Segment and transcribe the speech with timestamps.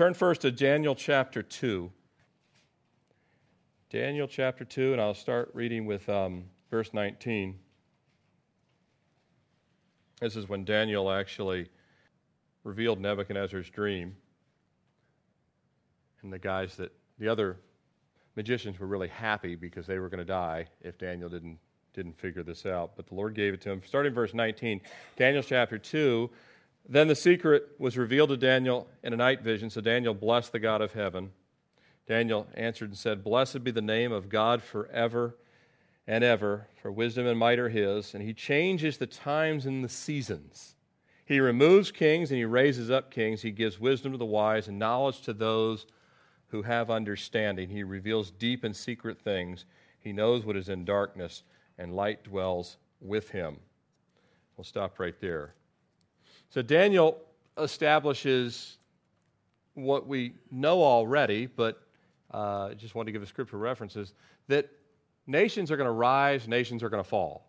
[0.00, 1.92] turn first to Daniel chapter 2.
[3.90, 7.58] Daniel chapter 2, and I'll start reading with um, verse 19.
[10.22, 11.68] This is when Daniel actually
[12.64, 14.16] revealed Nebuchadnezzar's dream.
[16.22, 17.58] And the guys that, the other
[18.36, 21.58] magicians were really happy because they were going to die if Daniel didn't,
[21.92, 22.96] didn't figure this out.
[22.96, 23.82] But the Lord gave it to him.
[23.86, 24.80] Starting verse 19,
[25.18, 26.30] Daniel chapter 2.
[26.88, 29.70] Then the secret was revealed to Daniel in a night vision.
[29.70, 31.30] So Daniel blessed the God of heaven.
[32.06, 35.36] Daniel answered and said, Blessed be the name of God forever
[36.06, 39.88] and ever, for wisdom and might are his, and he changes the times and the
[39.88, 40.74] seasons.
[41.24, 43.42] He removes kings and he raises up kings.
[43.42, 45.86] He gives wisdom to the wise and knowledge to those
[46.48, 47.68] who have understanding.
[47.68, 49.64] He reveals deep and secret things.
[50.00, 51.44] He knows what is in darkness,
[51.78, 53.58] and light dwells with him.
[54.56, 55.54] We'll stop right there.
[56.50, 57.18] So Daniel
[57.56, 58.76] establishes
[59.74, 61.80] what we know already, but
[62.32, 64.14] uh, just want to give the scripture references
[64.48, 64.68] that
[65.28, 67.46] nations are going to rise, nations are going to fall.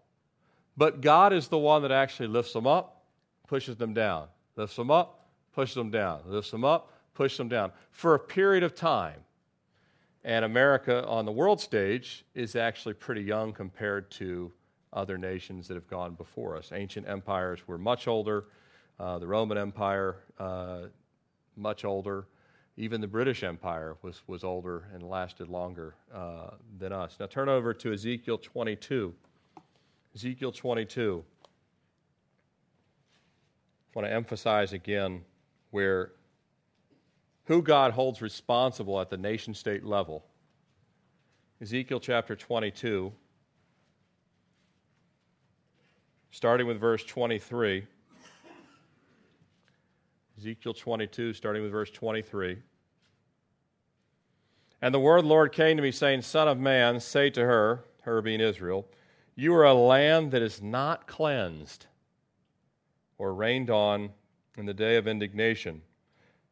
[0.77, 3.03] But God is the one that actually lifts them up,
[3.47, 7.71] pushes them down, lifts them up, pushes them down, lifts them up, pushes them down
[7.89, 9.19] for a period of time.
[10.23, 14.51] And America on the world stage is actually pretty young compared to
[14.93, 16.71] other nations that have gone before us.
[16.71, 18.45] Ancient empires were much older.
[18.99, 20.81] Uh, the Roman Empire, uh,
[21.55, 22.27] much older.
[22.77, 27.17] Even the British Empire was, was older and lasted longer uh, than us.
[27.19, 29.13] Now turn over to Ezekiel 22.
[30.15, 31.23] Ezekiel 22.
[33.93, 35.21] I want to emphasize again
[35.71, 36.13] where
[37.45, 40.23] who God holds responsible at the nation state level.
[41.61, 43.11] Ezekiel chapter 22,
[46.31, 47.85] starting with verse 23.
[50.41, 52.57] Ezekiel 22, starting with verse 23.
[54.81, 58.23] And the word Lord came to me, saying, Son of man, say to her, her
[58.23, 58.87] being Israel,
[59.35, 61.85] You are a land that is not cleansed
[63.19, 64.09] or rained on
[64.57, 65.83] in the day of indignation.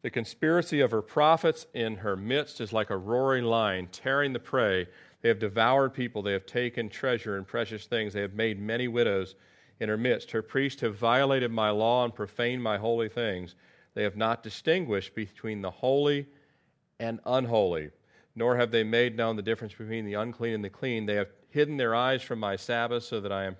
[0.03, 4.39] The conspiracy of her prophets in her midst is like a roaring lion, tearing the
[4.39, 4.87] prey.
[5.23, 6.21] They have devoured people.
[6.21, 8.13] They have taken treasure and precious things.
[8.13, 9.33] They have made many widows
[9.79, 10.29] in her midst.
[10.29, 13.55] Her priests have violated my law and profaned my holy things.
[13.99, 16.29] They have not distinguished between the holy
[17.01, 17.89] and unholy,
[18.33, 21.05] nor have they made known the difference between the unclean and the clean.
[21.05, 23.57] They have hidden their eyes from my Sabbath so that I am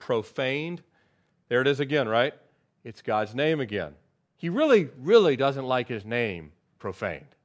[0.00, 0.82] profaned.
[1.48, 2.34] There it is again, right?
[2.82, 3.94] It's God's name again.
[4.34, 7.36] He really, really doesn't like his name profaned.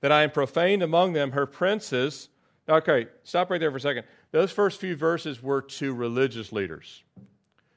[0.00, 2.30] That I am profaned among them, her princes.
[2.66, 4.04] Okay, stop right there for a second.
[4.30, 7.02] Those first few verses were to religious leaders.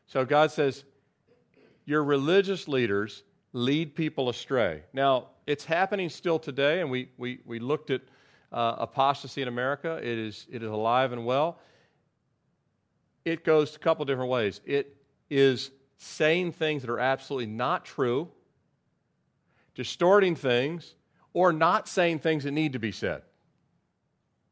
[0.07, 0.85] So God says,
[1.85, 3.23] your religious leaders
[3.53, 4.84] lead people astray.
[4.94, 8.01] Now, it's happening still today, and we, we, we looked at
[8.51, 9.97] uh, apostasy in America.
[9.97, 11.59] It is, it is alive and well.
[13.23, 14.62] It goes a couple different ways.
[14.66, 14.97] It
[15.29, 18.29] is saying things that are absolutely not true,
[19.73, 20.96] distorting things,
[21.34, 23.22] or not saying things that need to be said.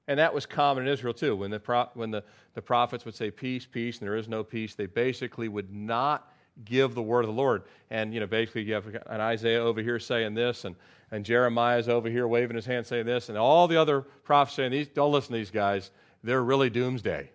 [0.08, 1.36] And that was common in Israel too.
[1.36, 2.24] When the, pro- when the,
[2.56, 6.30] the prophets would say peace, peace, and there is no peace, they basically would not
[6.66, 7.64] give the word of the Lord.
[7.90, 10.76] And, you know, basically you have an Isaiah over here saying this, and,
[11.12, 14.72] and Jeremiah's over here waving his hand saying this, and all the other prophets saying,
[14.72, 15.92] these, don't listen to these guys.
[16.24, 17.30] They're really doomsday.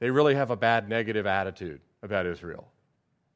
[0.00, 2.68] They really have a bad negative attitude about Israel.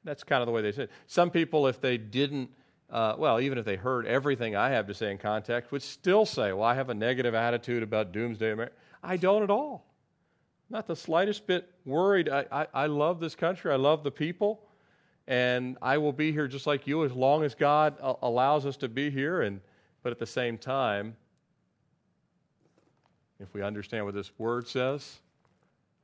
[0.04, 0.88] That's kind of the way they said.
[1.06, 2.50] Some people, if they didn't,
[2.90, 6.26] uh, well, even if they heard everything I have to say in context, would still
[6.26, 8.74] say, well, I have a negative attitude about doomsday America.
[9.02, 9.86] I don't at all.
[10.68, 12.28] Not the slightest bit worried.
[12.28, 13.72] I, I, I, love this country.
[13.72, 14.62] I love the people.
[15.28, 18.76] And I will be here just like you as long as God a- allows us
[18.78, 19.42] to be here.
[19.42, 19.60] And,
[20.02, 21.16] but at the same time,
[23.38, 25.20] if we understand what this word says,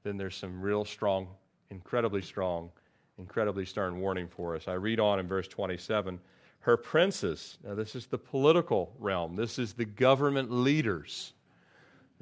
[0.04, 1.28] then there's some real strong,
[1.70, 2.70] incredibly strong,
[3.18, 4.68] incredibly stern warning for us.
[4.68, 6.20] I read on in verse 27
[6.62, 11.32] her princes, now this is the political realm, this is the government leaders.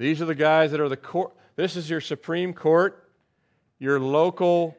[0.01, 3.07] These are the guys that are the court this is your Supreme Court,
[3.77, 4.75] your local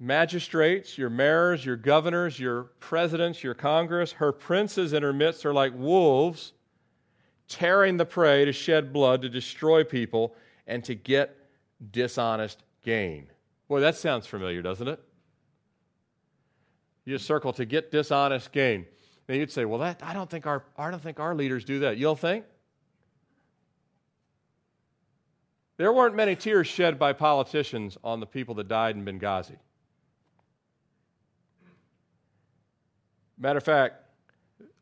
[0.00, 4.10] magistrates, your mayors, your governors, your presidents, your Congress.
[4.10, 6.52] Her princes in her midst are like wolves,
[7.46, 10.34] tearing the prey to shed blood, to destroy people,
[10.66, 11.36] and to get
[11.92, 13.28] dishonest gain.
[13.68, 15.00] Boy, that sounds familiar, doesn't it?
[17.04, 18.86] You circle to get dishonest gain.
[19.28, 21.78] Now you'd say, well, that I don't think our I don't think our leaders do
[21.80, 21.98] that.
[21.98, 22.46] You'll think?
[25.76, 29.56] There weren't many tears shed by politicians on the people that died in Benghazi.
[33.36, 33.96] Matter of fact,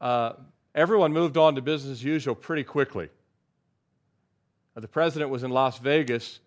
[0.01, 0.35] uh,
[0.75, 3.09] everyone moved on to business as usual pretty quickly.
[4.75, 6.41] The president was in Las Vegas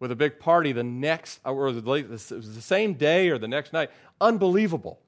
[0.00, 3.48] with a big party the next, or the, it was the same day or the
[3.48, 3.90] next night.
[4.20, 5.00] Unbelievable.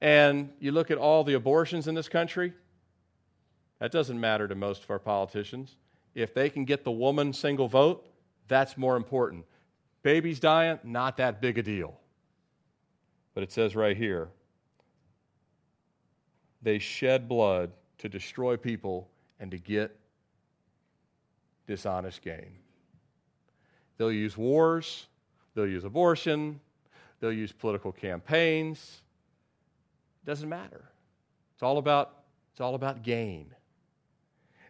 [0.00, 2.52] And you look at all the abortions in this country,
[3.78, 5.76] that doesn't matter to most of our politicians.
[6.14, 8.06] If they can get the woman single vote,
[8.48, 9.44] that's more important.
[10.02, 11.98] Babies dying, not that big a deal.
[13.34, 14.28] But it says right here
[16.60, 19.08] they shed blood to destroy people
[19.40, 19.96] and to get
[21.66, 22.58] dishonest gain.
[23.96, 25.06] They'll use wars,
[25.54, 26.60] they'll use abortion,
[27.20, 29.02] they'll use political campaigns.
[30.22, 30.90] It doesn't matter.
[31.54, 32.22] It's all about,
[32.52, 33.54] it's all about gain.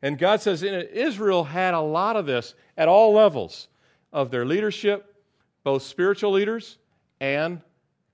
[0.03, 3.69] And God says Israel had a lot of this at all levels
[4.13, 5.15] of their leadership,
[5.63, 6.79] both spiritual leaders
[7.21, 7.61] and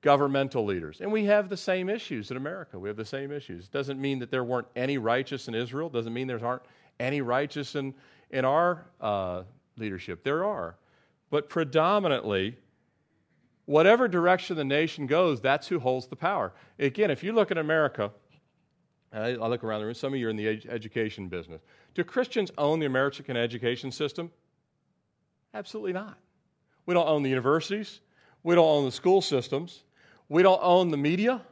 [0.03, 1.01] governmental leaders.
[1.01, 2.79] And we have the same issues in America.
[2.79, 3.65] We have the same issues.
[3.65, 6.63] It doesn't mean that there weren't any righteous in Israel, doesn't mean there aren't
[7.01, 7.95] any righteous in,
[8.31, 9.43] in our uh,
[9.77, 10.23] leadership.
[10.23, 10.77] There are.
[11.31, 12.57] But predominantly,
[13.65, 16.53] whatever direction the nation goes, that's who holds the power.
[16.79, 18.11] Again, if you look at America,
[19.13, 21.63] I, I look around the room, some of you are in the ed- education business.
[21.95, 24.31] Do Christians own the American education system?
[25.55, 26.19] Absolutely not.
[26.87, 28.01] We don't own the universities.
[28.43, 29.83] We don't own the school systems.
[30.29, 31.43] We don't own the media.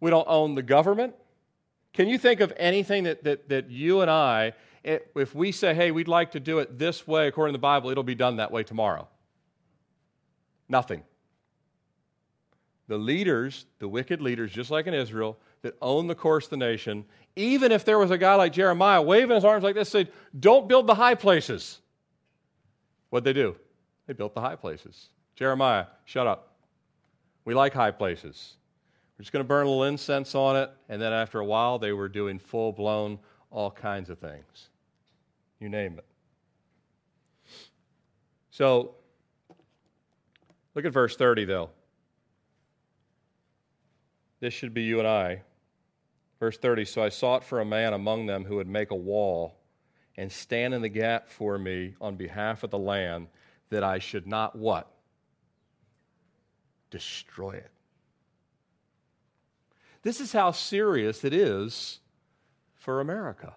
[0.00, 1.14] We don't own the government.
[1.92, 4.52] Can you think of anything that, that, that you and I,
[4.84, 7.90] if we say, hey, we'd like to do it this way according to the Bible,
[7.90, 9.08] it'll be done that way tomorrow?
[10.68, 11.02] Nothing.
[12.86, 16.56] The leaders, the wicked leaders, just like in Israel, that own the course of the
[16.56, 17.04] nation,
[17.36, 20.68] even if there was a guy like Jeremiah waving his arms like this, said, Don't
[20.68, 21.80] build the high places.
[23.10, 23.56] What'd they do?
[24.06, 25.08] They built the high places.
[25.34, 26.54] Jeremiah, shut up.
[27.44, 28.56] We like high places.
[29.16, 30.70] We're just going to burn a little incense on it.
[30.88, 33.18] And then after a while, they were doing full blown
[33.50, 34.68] all kinds of things.
[35.60, 36.04] You name it.
[38.50, 38.94] So,
[40.74, 41.70] look at verse 30, though.
[44.40, 45.42] This should be you and I.
[46.40, 49.56] Verse 30 So I sought for a man among them who would make a wall
[50.16, 53.28] and stand in the gap for me on behalf of the land,
[53.70, 54.90] that I should not what?
[56.90, 57.70] Destroy it.
[60.02, 62.00] This is how serious it is
[62.74, 63.54] for America.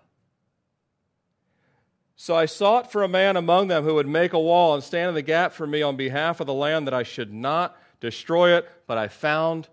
[2.16, 5.10] So I sought for a man among them who would make a wall and stand
[5.10, 8.56] in the gap for me on behalf of the land that I should not destroy
[8.56, 9.68] it, but I found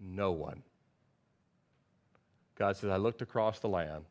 [0.00, 0.62] no one.
[2.58, 4.04] God says, I looked across the land.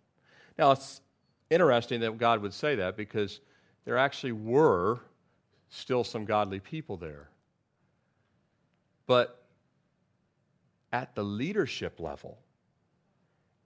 [0.58, 1.02] Now, it's
[1.50, 3.40] interesting that God would say that because
[3.86, 5.00] there actually were
[5.70, 7.30] still some godly people there.
[9.08, 9.44] But
[10.92, 12.38] at the leadership level,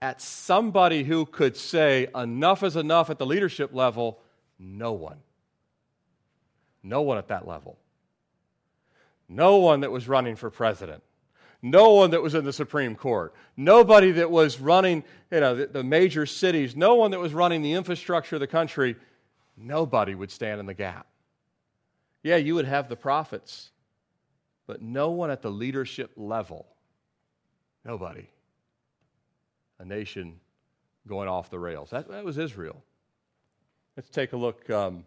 [0.00, 4.20] at somebody who could say enough is enough at the leadership level,
[4.58, 5.18] no one.
[6.82, 7.78] No one at that level.
[9.28, 11.02] No one that was running for president
[11.62, 15.66] no one that was in the Supreme Court, nobody that was running you know, the,
[15.66, 18.96] the major cities, no one that was running the infrastructure of the country,
[19.56, 21.06] nobody would stand in the gap.
[22.22, 23.70] Yeah, you would have the prophets,
[24.66, 26.66] but no one at the leadership level.
[27.84, 28.28] Nobody.
[29.78, 30.40] A nation
[31.06, 31.90] going off the rails.
[31.90, 32.82] That, that was Israel.
[33.96, 34.68] Let's take a look.
[34.70, 35.04] Um,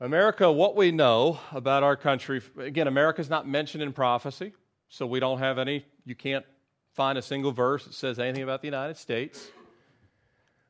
[0.00, 4.52] America, what we know about our country, again, America is not mentioned in prophecy,
[4.88, 6.44] so we don't have any, you can't
[6.92, 9.48] find a single verse that says anything about the United States.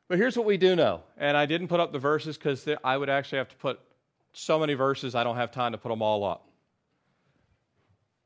[0.07, 2.97] But here's what we do know, and I didn't put up the verses because I
[2.97, 3.79] would actually have to put
[4.33, 6.49] so many verses, I don't have time to put them all up.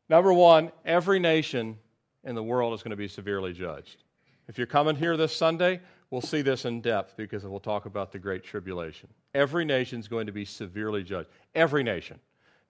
[0.07, 1.77] Number one, every nation
[2.23, 4.03] in the world is going to be severely judged.
[4.47, 5.81] If you're coming here this Sunday,
[6.13, 9.09] we'll see this in depth because we'll talk about the Great Tribulation.
[9.33, 11.27] Every nation is going to be severely judged.
[11.55, 12.19] Every nation.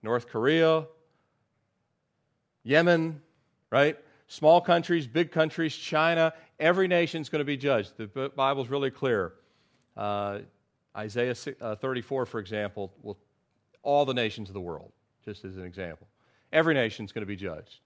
[0.02, 0.86] North Korea,
[2.62, 3.20] Yemen,
[3.70, 3.98] right?
[4.28, 7.98] Small countries, big countries, China, every nation is going to be judged.
[7.98, 9.34] The Bible's really clear.
[9.94, 10.38] Uh,
[10.96, 13.18] Isaiah uh, 34, for example, will
[13.82, 14.90] all the nations of the world,
[15.22, 16.08] just as an example.
[16.50, 17.80] Every nation is going to be judged.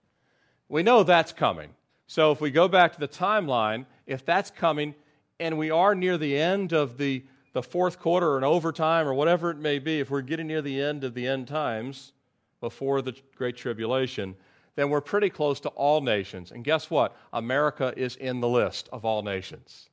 [0.68, 1.70] We know that's coming.
[2.06, 4.94] So if we go back to the timeline, if that's coming
[5.40, 9.14] and we are near the end of the the fourth quarter or an overtime or
[9.14, 12.12] whatever it may be, if we're getting near the end of the end times
[12.60, 14.36] before the Great Tribulation,
[14.76, 16.52] then we're pretty close to all nations.
[16.52, 17.16] And guess what?
[17.32, 19.88] America is in the list of all nations.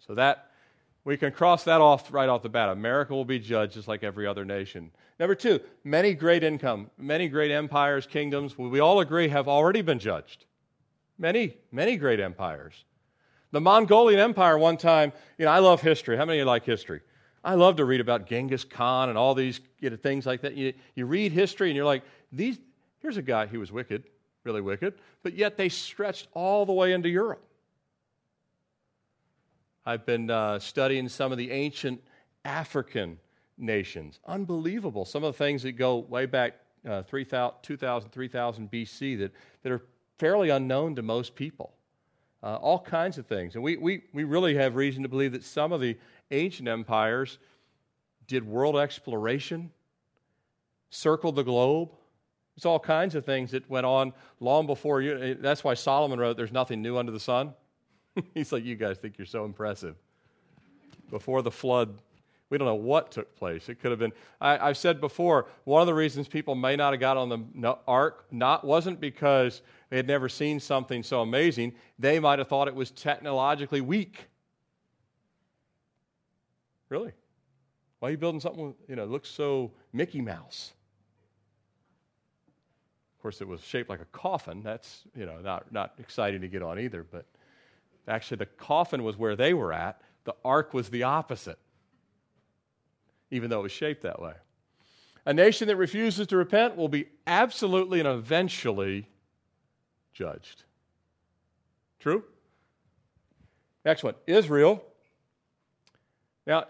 [0.00, 0.50] So that
[1.04, 2.68] We can cross that off right off the bat.
[2.68, 4.90] America will be judged just like every other nation.
[5.18, 9.98] Number two, many great income, many great empires, kingdoms, we all agree have already been
[9.98, 10.46] judged.
[11.18, 12.84] Many, many great empires.
[13.52, 16.16] The Mongolian Empire, one time, you know, I love history.
[16.16, 17.02] How many of you like history?
[17.44, 20.54] I love to read about Genghis Khan and all these you know, things like that.
[20.54, 22.58] You, you read history and you're like, these,
[23.00, 24.04] here's a guy, he was wicked,
[24.44, 27.44] really wicked, but yet they stretched all the way into Europe.
[29.84, 32.02] I've been uh, studying some of the ancient
[32.44, 33.18] African
[33.58, 34.20] nations.
[34.26, 35.04] Unbelievable.
[35.04, 36.54] Some of the things that go way back
[36.88, 39.32] uh, 2000, 3000 BC that,
[39.62, 39.82] that are
[40.18, 41.74] fairly unknown to most people.
[42.42, 43.54] Uh, all kinds of things.
[43.54, 45.96] And we, we, we really have reason to believe that some of the
[46.32, 47.38] ancient empires
[48.26, 49.70] did world exploration,
[50.90, 51.90] circled the globe.
[52.56, 55.36] It's all kinds of things that went on long before you.
[55.40, 57.54] That's why Solomon wrote, There's nothing new under the sun.
[58.34, 59.94] He's like, You guys think you're so impressive.
[61.10, 61.96] Before the flood,
[62.52, 63.68] we don't know what took place.
[63.68, 64.12] It could have been.
[64.40, 67.78] I, have said before, one of the reasons people may not have got on the
[67.86, 71.74] ark not wasn't because they had never seen something so amazing.
[71.98, 74.24] They might have thought it was technologically weak.
[76.88, 77.12] Really?
[77.98, 80.72] Why are you building something you know looks so Mickey Mouse?
[83.18, 84.62] Of course, it was shaped like a coffin.
[84.62, 87.04] That's you know not not exciting to get on either.
[87.04, 87.26] But
[88.08, 90.00] actually, the coffin was where they were at.
[90.24, 91.58] The ark was the opposite,
[93.30, 94.32] even though it was shaped that way.
[95.26, 99.06] A nation that refuses to repent will be absolutely and eventually
[100.12, 100.64] judged.
[101.98, 102.24] True?
[103.84, 104.84] Next one Israel.
[106.46, 106.66] Now,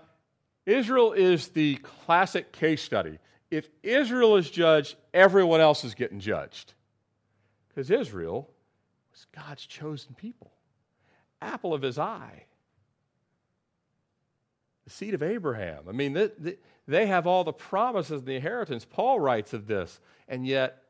[0.66, 3.18] Israel is the classic case study.
[3.50, 6.74] If Israel is judged, everyone else is getting judged.
[7.68, 8.48] Because Israel
[9.10, 10.52] was God's chosen people,
[11.40, 12.44] apple of his eye,
[14.84, 15.84] the seed of Abraham.
[15.88, 16.56] I mean, they,
[16.86, 18.84] they have all the promises and the inheritance.
[18.84, 20.82] Paul writes of this, and yet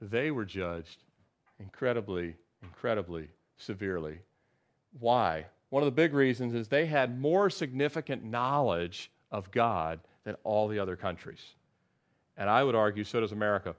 [0.00, 1.04] they were judged
[1.60, 4.18] incredibly, incredibly severely.
[4.98, 5.46] Why?
[5.70, 10.68] One of the big reasons is they had more significant knowledge of God than all
[10.68, 11.40] the other countries.
[12.36, 13.74] And I would argue so does America.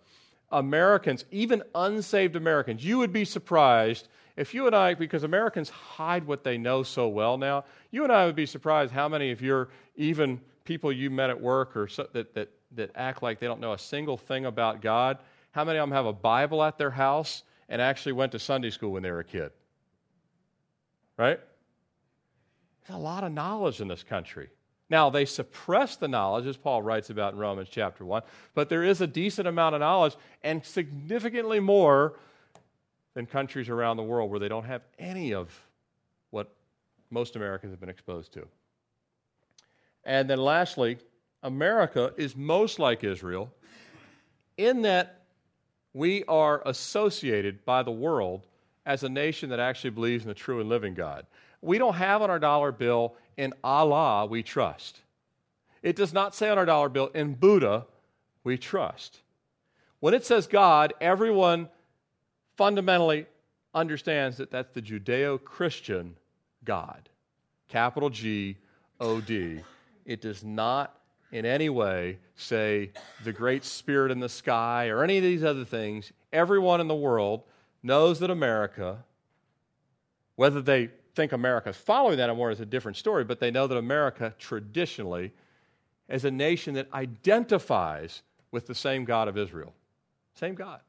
[0.52, 6.26] Americans, even unsaved Americans, you would be surprised if you and I, because Americans hide
[6.26, 9.42] what they know so well now, you and I would be surprised how many of
[9.42, 9.68] your
[9.98, 13.60] even people you met at work or so, that, that, that act like they don't
[13.60, 15.18] know a single thing about God,
[15.52, 18.72] how many of them have a Bible at their house and actually went to Sunday
[18.72, 19.52] school when they were a kid?
[21.18, 21.40] Right?
[22.86, 24.50] There's a lot of knowledge in this country.
[24.90, 28.24] Now, they suppress the knowledge, as Paul writes about in Romans chapter 1,
[28.56, 32.16] but there is a decent amount of knowledge and significantly more
[33.14, 35.54] than countries around the world where they don't have any of
[36.32, 36.56] what
[37.12, 38.48] most Americans have been exposed to.
[40.04, 40.98] And then lastly,
[41.44, 43.54] America is most like Israel
[44.58, 45.19] in that
[45.94, 48.46] we are associated by the world
[48.86, 51.26] as a nation that actually believes in the true and living God.
[51.62, 55.00] We don't have on our dollar bill, in Allah we trust.
[55.82, 57.86] It does not say on our dollar bill, in Buddha
[58.44, 59.22] we trust.
[60.00, 61.70] When it says God, everyone
[62.56, 63.26] fundamentally
[63.74, 66.16] understands that that's the Judeo Christian
[66.64, 67.10] God.
[67.68, 68.58] Capital G
[69.00, 69.62] O D.
[70.06, 70.99] It does not
[71.32, 72.92] in any way say
[73.24, 76.12] the great spirit in the sky or any of these other things.
[76.34, 77.44] Everyone in the world
[77.84, 79.04] knows that America,
[80.36, 83.52] whether they think America is following that or anymore is a different story, but they
[83.52, 85.32] know that America traditionally
[86.08, 88.22] is a nation that identifies
[88.52, 89.74] with the same God of Israel.
[90.34, 90.82] Same God.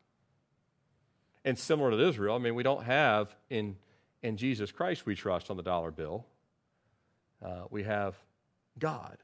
[1.45, 3.77] And similar to Israel, I mean, we don't have in,
[4.23, 6.27] in Jesus Christ we trust on the dollar bill.
[7.45, 8.15] Uh, we have
[8.79, 9.17] God,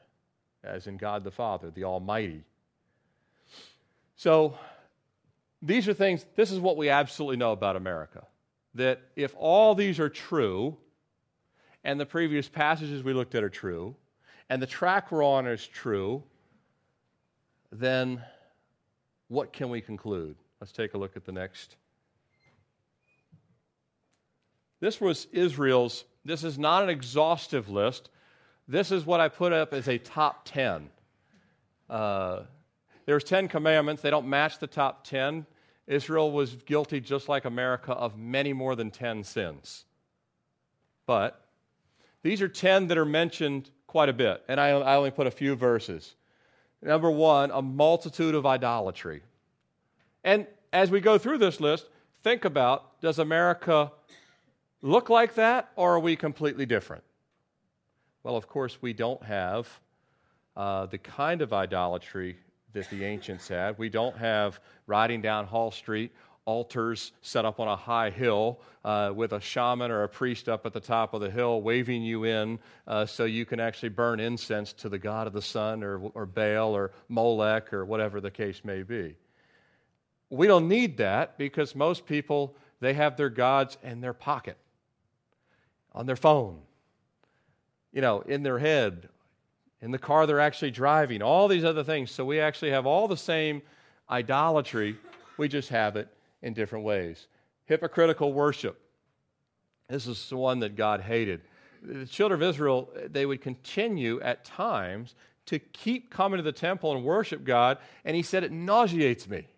[0.64, 2.44] as in God the Father, the Almighty.
[4.16, 4.58] So
[5.62, 8.24] these are things, this is what we absolutely know about America.
[8.74, 10.76] That if all these are true,
[11.84, 13.94] and the previous passages we looked at are true,
[14.48, 16.22] and the track we're on is true,
[17.72, 18.22] then
[19.28, 20.36] what can we conclude?
[20.60, 21.76] Let's take a look at the next.
[24.80, 28.10] This was Israel's, this is not an exhaustive list.
[28.68, 30.90] This is what I put up as a top 10.
[31.88, 32.40] Uh,
[33.04, 34.02] there's 10 commandments.
[34.02, 35.46] They don't match the top 10.
[35.86, 39.84] Israel was guilty, just like America, of many more than 10 sins.
[41.06, 41.40] But
[42.22, 45.30] these are 10 that are mentioned quite a bit, and I, I only put a
[45.30, 46.16] few verses.
[46.82, 49.22] Number one, a multitude of idolatry.
[50.24, 51.86] And as we go through this list,
[52.24, 53.92] think about does America
[54.82, 57.04] look like that, or are we completely different?
[58.26, 59.68] Well, of course, we don't have
[60.56, 62.36] uh, the kind of idolatry
[62.72, 63.78] that the ancients had.
[63.78, 66.10] We don't have riding down Hall Street
[66.44, 70.66] altars set up on a high hill uh, with a shaman or a priest up
[70.66, 74.18] at the top of the hill waving you in uh, so you can actually burn
[74.18, 78.32] incense to the god of the sun or, or Baal or Molech or whatever the
[78.32, 79.14] case may be.
[80.30, 84.56] We don't need that because most people, they have their gods in their pocket,
[85.92, 86.58] on their phone,
[87.96, 89.08] you know, in their head,
[89.80, 92.10] in the car they're actually driving, all these other things.
[92.10, 93.62] So we actually have all the same
[94.10, 94.98] idolatry,
[95.38, 96.06] we just have it
[96.42, 97.26] in different ways.
[97.64, 98.78] Hypocritical worship.
[99.88, 101.40] This is the one that God hated.
[101.82, 105.14] The children of Israel, they would continue at times
[105.46, 109.48] to keep coming to the temple and worship God, and he said, It nauseates me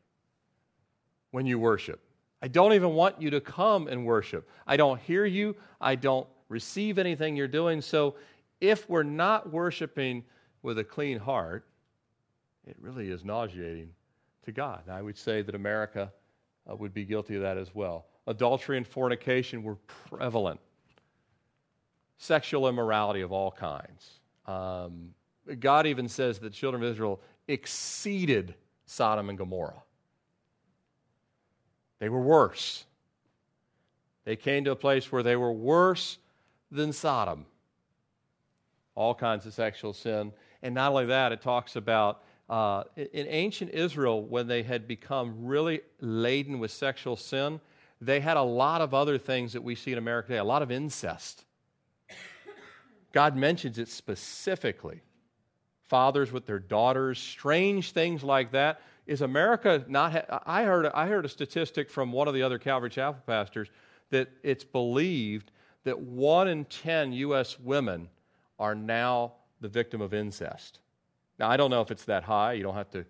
[1.32, 1.98] when you worship.
[2.40, 4.48] I don't even want you to come and worship.
[4.64, 5.56] I don't hear you.
[5.80, 7.80] I don't receive anything you're doing.
[7.80, 8.14] So
[8.60, 10.24] if we're not worshiping
[10.62, 11.66] with a clean heart,
[12.66, 13.90] it really is nauseating
[14.44, 14.82] to God.
[14.86, 16.12] And I would say that America
[16.70, 18.06] uh, would be guilty of that as well.
[18.26, 20.60] Adultery and fornication were prevalent.
[22.18, 24.20] Sexual immorality of all kinds.
[24.46, 25.14] Um,
[25.60, 28.54] God even says that the children of Israel exceeded
[28.86, 29.82] Sodom and Gomorrah.
[32.00, 32.84] They were worse.
[34.24, 36.18] They came to a place where they were worse
[36.70, 37.46] than Sodom.
[38.94, 40.32] All kinds of sexual sin.
[40.62, 45.46] And not only that, it talks about uh, in ancient Israel, when they had become
[45.46, 47.60] really laden with sexual sin,
[48.00, 50.62] they had a lot of other things that we see in America today, a lot
[50.62, 51.44] of incest.
[53.12, 55.02] God mentions it specifically.
[55.88, 58.80] Fathers with their daughters, strange things like that.
[59.06, 60.12] Is America not?
[60.12, 63.68] Ha- I, heard, I heard a statistic from one of the other Calvary Chapel pastors
[64.10, 65.50] that it's believed
[65.88, 67.58] that one in 10 U.S.
[67.58, 68.08] women
[68.58, 70.80] are now the victim of incest.
[71.38, 72.52] Now, I don't know if it's that high.
[72.52, 73.06] You don't have to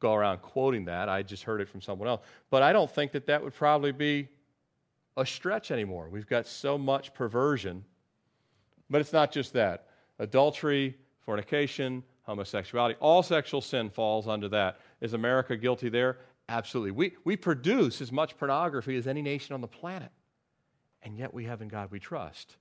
[0.00, 1.10] go around quoting that.
[1.10, 2.22] I just heard it from someone else.
[2.48, 4.28] But I don't think that that would probably be
[5.18, 6.08] a stretch anymore.
[6.10, 7.84] We've got so much perversion.
[8.88, 14.80] But it's not just that adultery, fornication, homosexuality, all sexual sin falls under that.
[15.02, 16.16] Is America guilty there?
[16.48, 16.92] Absolutely.
[16.92, 20.10] We, we produce as much pornography as any nation on the planet.
[21.02, 22.56] And yet we have in God we trust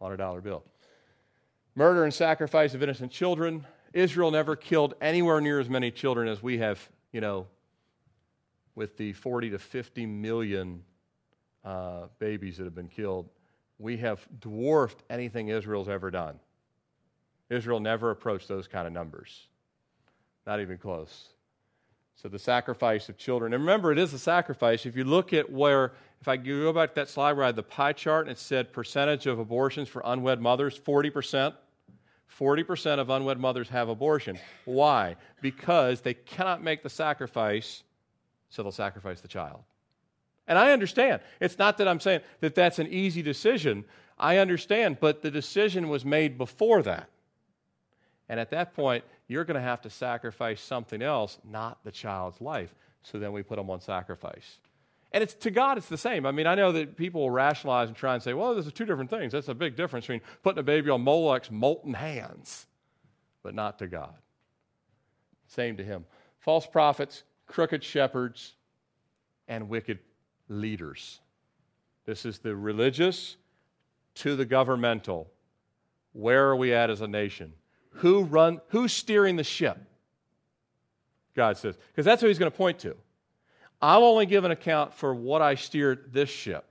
[0.00, 0.64] on a dollar bill.
[1.74, 6.42] Murder and sacrifice of innocent children, Israel never killed anywhere near as many children as
[6.42, 7.46] we have, you know,
[8.74, 10.82] with the 40 to 50 million
[11.64, 13.28] uh, babies that have been killed.
[13.78, 16.38] We have dwarfed anything Israel's ever done.
[17.50, 19.46] Israel never approached those kind of numbers,
[20.46, 21.28] not even close.
[22.16, 23.52] So the sacrifice of children.
[23.52, 24.86] And remember, it is a sacrifice.
[24.86, 27.56] If you look at where, if I go back to that slide where I had
[27.56, 31.52] the pie chart and it said percentage of abortions for unwed mothers, 40%.
[32.38, 34.38] 40% of unwed mothers have abortion.
[34.64, 35.16] Why?
[35.40, 37.82] Because they cannot make the sacrifice,
[38.50, 39.64] so they'll sacrifice the child.
[40.46, 41.22] And I understand.
[41.40, 43.84] It's not that I'm saying that that's an easy decision.
[44.16, 47.08] I understand, but the decision was made before that.
[48.28, 52.40] And at that point, you're going to have to sacrifice something else, not the child's
[52.40, 52.72] life.
[53.02, 54.58] So then we put them on sacrifice.
[55.12, 56.24] And it's to God, it's the same.
[56.24, 58.86] I mean, I know that people will rationalize and try and say, well, there's two
[58.86, 59.32] different things.
[59.32, 62.66] That's a big difference between putting a baby on Moloch's molten hands,
[63.42, 64.14] but not to God.
[65.46, 66.06] Same to him.
[66.38, 68.54] False prophets, crooked shepherds,
[69.48, 69.98] and wicked
[70.48, 71.20] leaders.
[72.06, 73.36] This is the religious
[74.16, 75.30] to the governmental.
[76.14, 77.52] Where are we at as a nation?
[77.96, 79.78] Who run who's steering the ship?
[81.34, 81.76] God says.
[81.88, 82.96] Because that's what he's going to point to.
[83.82, 86.64] I'll only give an account for what I steered this ship.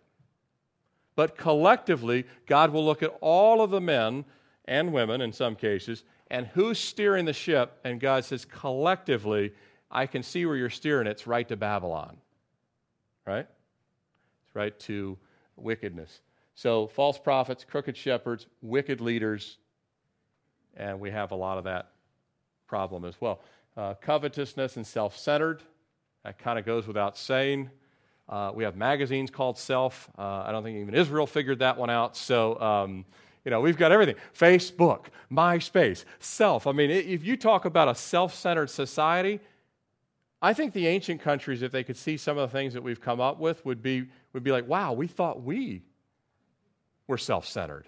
[1.15, 4.24] But collectively, God will look at all of the men
[4.65, 7.78] and women in some cases and who's steering the ship.
[7.84, 9.52] And God says, collectively,
[9.91, 11.06] I can see where you're steering.
[11.06, 12.15] It's right to Babylon.
[13.28, 13.45] Right?
[14.45, 15.17] It's right to
[15.58, 16.21] wickedness.
[16.56, 19.58] So, false prophets, crooked shepherds, wicked leaders,
[20.76, 21.91] and we have a lot of that
[22.67, 23.41] problem as well.
[23.76, 25.62] Uh, covetousness and self centered.
[26.23, 27.69] That kind of goes without saying.
[28.29, 30.10] Uh, we have magazines called Self.
[30.17, 32.15] Uh, I don't think even Israel figured that one out.
[32.15, 33.05] So, um,
[33.43, 36.67] you know, we've got everything Facebook, MySpace, Self.
[36.67, 39.39] I mean, if you talk about a self centered society,
[40.41, 43.01] I think the ancient countries, if they could see some of the things that we've
[43.01, 45.84] come up with, would be, would be like, wow, we thought we
[47.07, 47.86] were self centered.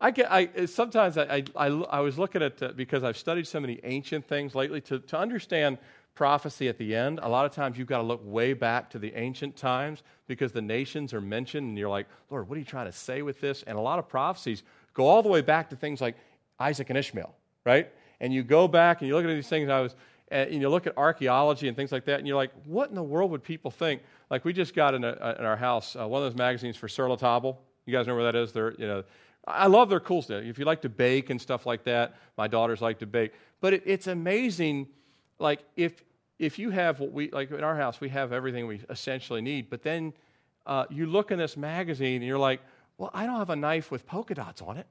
[0.00, 3.58] I get, I, sometimes I, I, I, was looking at, uh, because I've studied so
[3.58, 5.78] many ancient things lately, to, to understand
[6.18, 8.98] prophecy at the end, a lot of times you've got to look way back to
[8.98, 12.64] the ancient times because the nations are mentioned, and you're like, Lord, what are you
[12.64, 13.62] trying to say with this?
[13.62, 16.16] And a lot of prophecies go all the way back to things like
[16.58, 17.32] Isaac and Ishmael,
[17.64, 17.88] right?
[18.18, 19.70] And you go back and you look at these things.
[19.70, 19.94] I was,
[20.26, 23.02] and you look at archaeology and things like that, and you're like, what in the
[23.02, 24.02] world would people think?
[24.28, 26.88] Like we just got in, a, in our house uh, one of those magazines for
[26.88, 27.60] Sur La Table.
[27.86, 28.50] You guys know where that is?
[28.50, 29.04] They're, you know,
[29.46, 30.42] I love their cool stuff.
[30.42, 33.32] If you like to bake and stuff like that, my daughters like to bake.
[33.60, 34.88] But it, it's amazing,
[35.38, 36.02] like if
[36.38, 39.68] if you have what we like in our house, we have everything we essentially need.
[39.68, 40.12] But then
[40.66, 42.60] uh, you look in this magazine and you're like,
[42.96, 44.86] well, I don't have a knife with polka dots on it.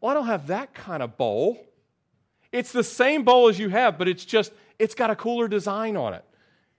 [0.00, 1.66] Well, I don't have that kind of bowl.
[2.52, 5.96] It's the same bowl as you have, but it's just, it's got a cooler design
[5.96, 6.24] on it.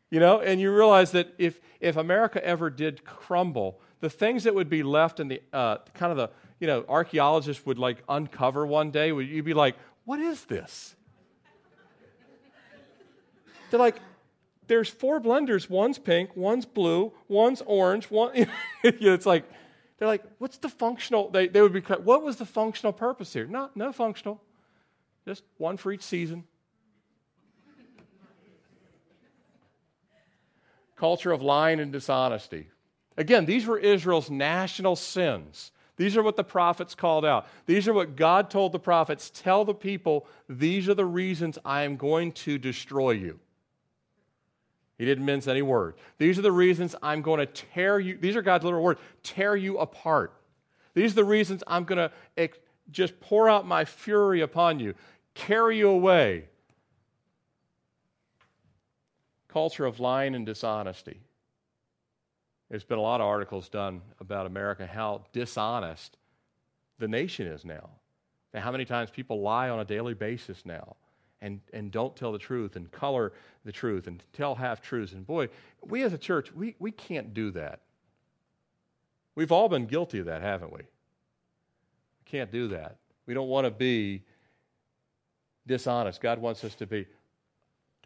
[0.09, 4.55] You know, and you realize that if, if America ever did crumble, the things that
[4.55, 6.29] would be left in the uh, kind of the,
[6.59, 10.95] you know, archaeologists would like uncover one day, would you'd be like, what is this?
[13.69, 13.99] They're like,
[14.67, 15.69] there's four blenders.
[15.69, 18.11] One's pink, one's blue, one's orange.
[18.11, 18.31] One,
[18.83, 19.45] it's like,
[19.97, 21.29] they're like, what's the functional?
[21.29, 23.45] They, they would be, what was the functional purpose here?
[23.45, 24.41] No, no functional.
[25.25, 26.43] Just one for each season.
[30.95, 32.67] Culture of lying and dishonesty.
[33.17, 35.71] Again, these were Israel's national sins.
[35.95, 37.47] These are what the prophets called out.
[37.65, 41.83] These are what God told the prophets tell the people, these are the reasons I
[41.83, 43.39] am going to destroy you.
[44.97, 45.95] He didn't mince any word.
[46.17, 48.17] These are the reasons I'm going to tear you.
[48.17, 50.33] These are God's literal words tear you apart.
[50.95, 52.57] These are the reasons I'm going to ex-
[52.89, 54.95] just pour out my fury upon you,
[55.35, 56.45] carry you away.
[59.47, 61.21] Culture of lying and dishonesty.
[62.69, 66.17] There's been a lot of articles done about America, how dishonest
[66.99, 67.89] the nation is now,
[68.53, 70.95] and how many times people lie on a daily basis now
[71.41, 75.13] and, and don't tell the truth and color the truth and tell half truths.
[75.13, 75.49] And boy,
[75.83, 77.81] we as a church, we, we can't do that.
[79.35, 80.79] We've all been guilty of that, haven't we?
[80.79, 82.97] We can't do that.
[83.27, 84.23] We don't want to be
[85.67, 86.21] dishonest.
[86.21, 87.05] God wants us to be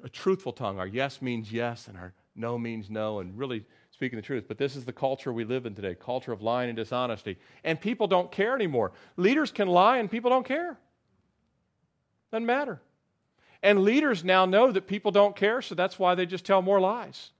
[0.03, 0.79] a truthful tongue.
[0.79, 4.45] Our yes means yes, and our no means no, and really speaking the truth.
[4.47, 7.37] But this is the culture we live in today culture of lying and dishonesty.
[7.63, 8.93] And people don't care anymore.
[9.15, 10.77] Leaders can lie, and people don't care.
[12.31, 12.81] Doesn't matter.
[13.63, 16.79] And leaders now know that people don't care, so that's why they just tell more
[16.79, 17.31] lies.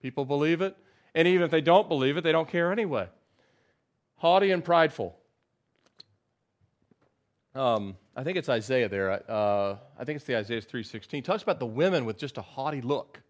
[0.00, 0.76] People believe it,
[1.14, 3.08] and even if they don't believe it, they don't care anyway.
[4.16, 5.16] Haughty and prideful.
[7.54, 9.22] Um, I think it's Isaiah there.
[9.30, 11.24] Uh, I think it's the Isaiah 3.16.
[11.24, 13.20] Talks about the women with just a haughty look.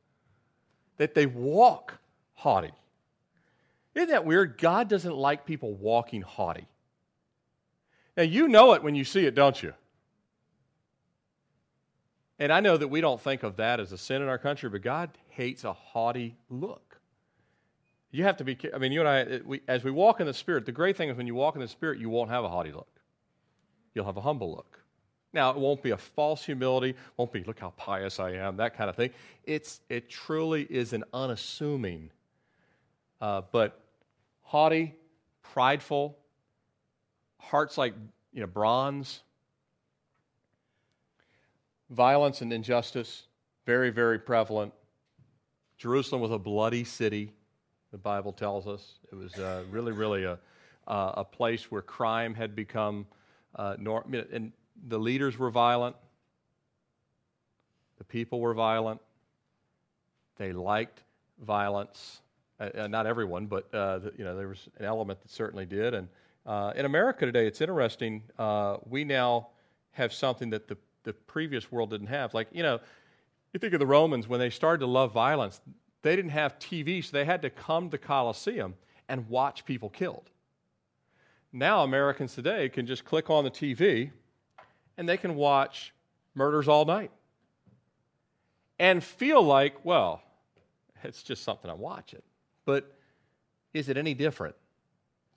[0.99, 1.99] That they walk
[2.35, 2.73] haughty.
[3.95, 4.59] Isn't that weird?
[4.59, 6.67] God doesn't like people walking haughty.
[8.17, 9.75] Now, you know it when you see it, don't you?
[12.39, 14.69] And I know that we don't think of that as a sin in our country,
[14.69, 16.99] but God hates a haughty look.
[18.11, 20.35] You have to be, I mean, you and I, we, as we walk in the
[20.35, 22.49] Spirit, the great thing is when you walk in the Spirit, you won't have a
[22.49, 23.01] haughty look.
[23.95, 24.81] You'll have a humble look.
[25.33, 28.77] Now, it won't be a false humility, won't be, look how pious I am, that
[28.77, 29.11] kind of thing.
[29.43, 32.11] It's, it truly is an unassuming,
[33.21, 33.81] uh, but
[34.43, 34.95] haughty,
[35.43, 36.17] prideful,
[37.41, 37.95] hearts like
[38.33, 39.23] you know, bronze,
[41.91, 43.25] Violence and injustice,
[43.67, 44.73] very, very prevalent.
[45.77, 47.33] Jerusalem was a bloody city,
[47.93, 48.99] the Bible tells us.
[49.13, 50.39] It was uh, really, really a,
[50.87, 53.07] uh, a place where crime had become
[53.57, 54.15] uh, norm.
[54.33, 54.53] And
[54.89, 55.97] the leaders were violent,
[57.99, 59.01] the people were violent,
[60.37, 61.03] they liked
[61.41, 62.21] violence.
[62.59, 65.67] Uh, uh not everyone, but uh, the, you know there was an element that certainly
[65.67, 65.95] did.
[65.95, 66.09] And
[66.47, 68.23] uh, in America today, it's interesting.
[68.89, 69.49] we now
[69.93, 72.35] have something that the the previous world didn't have.
[72.35, 72.81] Like, you know,
[73.53, 75.61] you think of the Romans when they started to love violence,
[76.03, 78.75] they didn't have TV, so they had to come to Colosseum
[79.09, 80.31] and watch people killed.
[81.53, 84.11] Now, Americans today can just click on the TV
[84.97, 85.95] and they can watch
[86.35, 87.13] murders all night
[88.79, 90.21] and feel like, well,
[91.05, 92.23] it's just something I'm watching.
[92.65, 92.93] But
[93.73, 94.57] is it any different?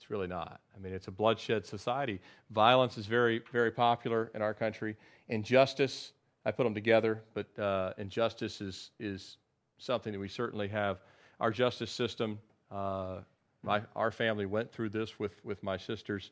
[0.08, 0.60] Really not.
[0.74, 2.20] I mean, it's a bloodshed society.
[2.50, 4.96] Violence is very, very popular in our country.
[5.28, 6.12] Injustice,
[6.46, 9.36] I put them together, but uh, injustice is, is
[9.76, 10.98] something that we certainly have.
[11.40, 12.38] Our justice system,
[12.70, 13.18] uh,
[13.62, 16.30] my, our family went through this with, with my sister's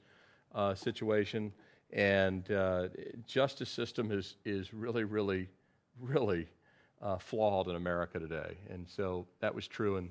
[0.54, 1.52] uh, situation,
[1.92, 2.88] and uh,
[3.26, 5.48] justice system is, is really, really,
[6.00, 6.48] really
[7.02, 8.56] uh, flawed in America today.
[8.70, 10.08] And so that was true in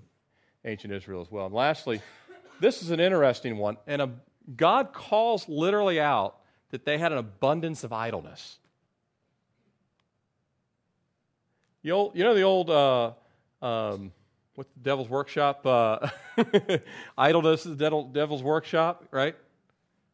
[0.65, 1.47] ancient Israel as well.
[1.47, 1.99] And lastly,
[2.59, 4.09] this is an interesting one, and a,
[4.55, 6.37] God calls literally out
[6.71, 8.59] that they had an abundance of idleness.
[11.81, 13.11] You, you know the old uh,
[13.61, 14.11] um,
[14.55, 15.65] what's the devil's workshop?
[15.65, 16.07] Uh,
[17.17, 19.35] idleness is the devil, devil's workshop, right?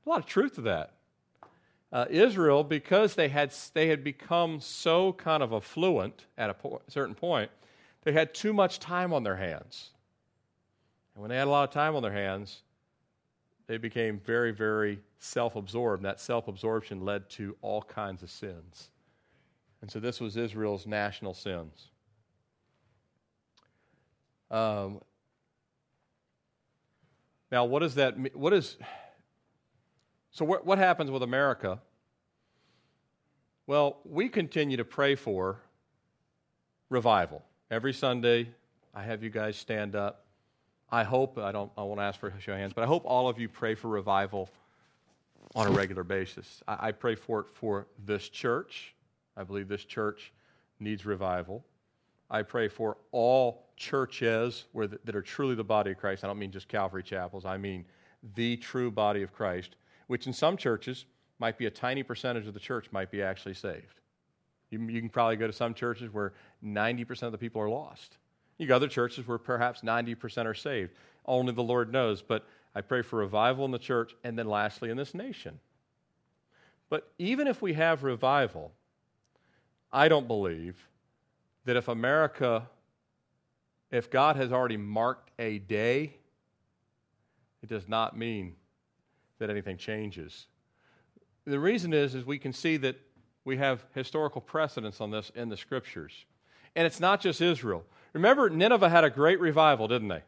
[0.05, 0.91] A lot of truth to that.
[1.93, 6.81] Uh, Israel, because they had, they had become so kind of affluent at a po-
[6.87, 7.51] certain point,
[8.03, 9.89] they had too much time on their hands.
[11.13, 12.63] And when they had a lot of time on their hands,
[13.67, 16.03] they became very, very self absorbed.
[16.03, 18.89] That self absorption led to all kinds of sins.
[19.81, 21.87] And so this was Israel's national sins.
[24.49, 25.01] Um,
[27.51, 28.31] now, what does that mean?
[28.33, 28.77] What is.
[30.33, 31.79] So, what, what happens with America?
[33.67, 35.59] Well, we continue to pray for
[36.89, 37.43] revival.
[37.69, 38.49] Every Sunday,
[38.93, 40.20] I have you guys stand up.
[40.91, 43.03] I hope, I don't I won't ask for a show of hands, but I hope
[43.05, 44.49] all of you pray for revival
[45.55, 46.61] on a regular basis.
[46.67, 48.93] I, I pray for it for this church.
[49.37, 50.33] I believe this church
[50.79, 51.63] needs revival.
[52.29, 56.23] I pray for all churches where the, that are truly the body of Christ.
[56.23, 57.85] I don't mean just Calvary chapels, I mean
[58.35, 59.75] the true body of Christ,
[60.07, 61.05] which in some churches
[61.39, 63.99] might be a tiny percentage of the church might be actually saved.
[64.69, 68.17] You, you can probably go to some churches where 90% of the people are lost.
[68.61, 70.91] You go to other churches where perhaps 90% are saved.
[71.25, 72.21] Only the Lord knows.
[72.21, 72.45] But
[72.75, 75.59] I pray for revival in the church and then lastly in this nation.
[76.87, 78.71] But even if we have revival,
[79.91, 80.77] I don't believe
[81.65, 82.69] that if America,
[83.89, 86.17] if God has already marked a day,
[87.63, 88.53] it does not mean
[89.39, 90.45] that anything changes.
[91.45, 92.95] The reason is, is we can see that
[93.43, 96.25] we have historical precedence on this in the scriptures.
[96.75, 97.85] And it's not just Israel.
[98.13, 100.23] Remember, Nineveh had a great revival, didn't they?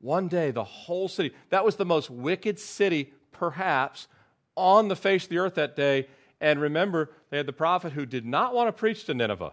[0.00, 4.08] One day, the whole city, that was the most wicked city, perhaps,
[4.56, 6.08] on the face of the earth that day.
[6.40, 9.52] And remember, they had the prophet who did not want to preach to Nineveh.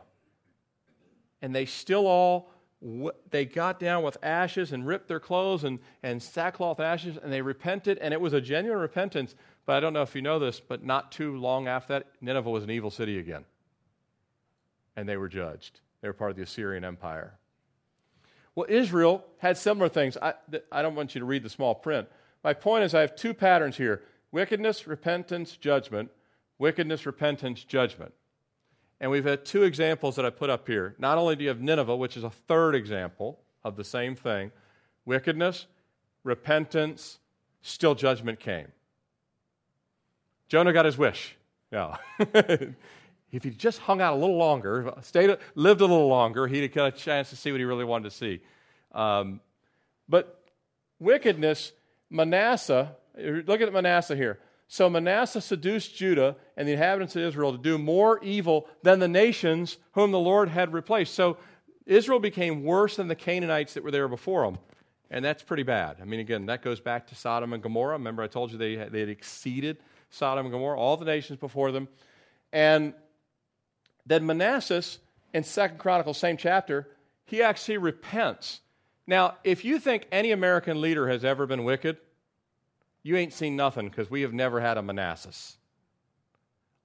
[1.42, 2.50] And they still all
[3.30, 7.42] they got down with ashes and ripped their clothes and, and sackcloth ashes and they
[7.42, 9.36] repented and it was a genuine repentance
[9.66, 12.50] but i don't know if you know this but not too long after that nineveh
[12.50, 13.44] was an evil city again
[14.96, 17.34] and they were judged they were part of the assyrian empire
[18.56, 20.34] well israel had similar things i,
[20.72, 22.08] I don't want you to read the small print
[22.44, 26.10] my point is i have two patterns here wickedness repentance judgment
[26.58, 28.14] wickedness repentance judgment
[29.00, 30.96] and we've had two examples that I put up here.
[30.98, 34.52] Not only do you have Nineveh, which is a third example of the same thing
[35.06, 35.66] wickedness,
[36.24, 37.20] repentance,
[37.62, 38.68] still judgment came.
[40.48, 41.36] Jonah got his wish.
[41.72, 41.96] No.
[43.32, 46.74] if he just hung out a little longer, stayed, lived a little longer, he'd have
[46.74, 48.42] got a chance to see what he really wanted to see.
[48.92, 49.40] Um,
[50.08, 50.44] but
[51.00, 51.72] wickedness,
[52.10, 54.40] Manasseh, look at Manasseh here.
[54.68, 59.08] So Manasseh seduced Judah and the inhabitants of Israel to do more evil than the
[59.08, 61.14] nations whom the Lord had replaced.
[61.16, 61.38] So
[61.86, 64.60] Israel became worse than the Canaanites that were there before them.
[65.10, 65.98] And that's pretty bad.
[66.00, 67.94] I mean, again, that goes back to Sodom and Gomorrah.
[67.94, 69.78] Remember, I told you they, they had exceeded
[70.12, 71.88] Sodom and Gomorrah, all the nations before them.
[72.54, 72.94] And
[74.10, 74.98] then Manasseh
[75.34, 76.88] in Second Chronicles, same chapter,
[77.26, 78.60] he actually repents.
[79.08, 81.98] Now, if you think any American leader has ever been wicked,
[83.04, 85.56] you ain't seen nothing because we have never had a Manasseh.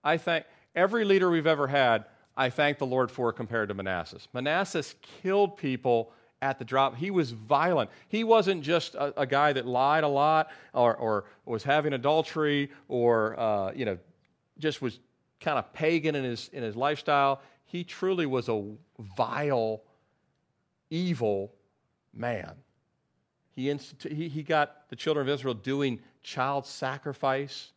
[0.05, 2.05] I thank every leader we've ever had,
[2.37, 4.19] I thank the Lord for compared to Manasseh.
[4.33, 4.85] Manasseh
[5.23, 6.97] killed people at the drop.
[6.97, 7.91] He was violent.
[8.09, 12.71] He wasn't just a, a guy that lied a lot or, or was having adultery
[12.89, 13.99] or, uh, you know,
[14.59, 15.01] just was
[15.45, 17.43] kind of pagan in his, in his lifestyle.
[17.67, 18.65] He truly was a
[18.99, 19.83] vile,
[20.91, 21.53] evil
[22.15, 22.53] man.
[23.51, 23.73] He,
[24.09, 27.73] he, he got the children of Israel doing child sacrifice.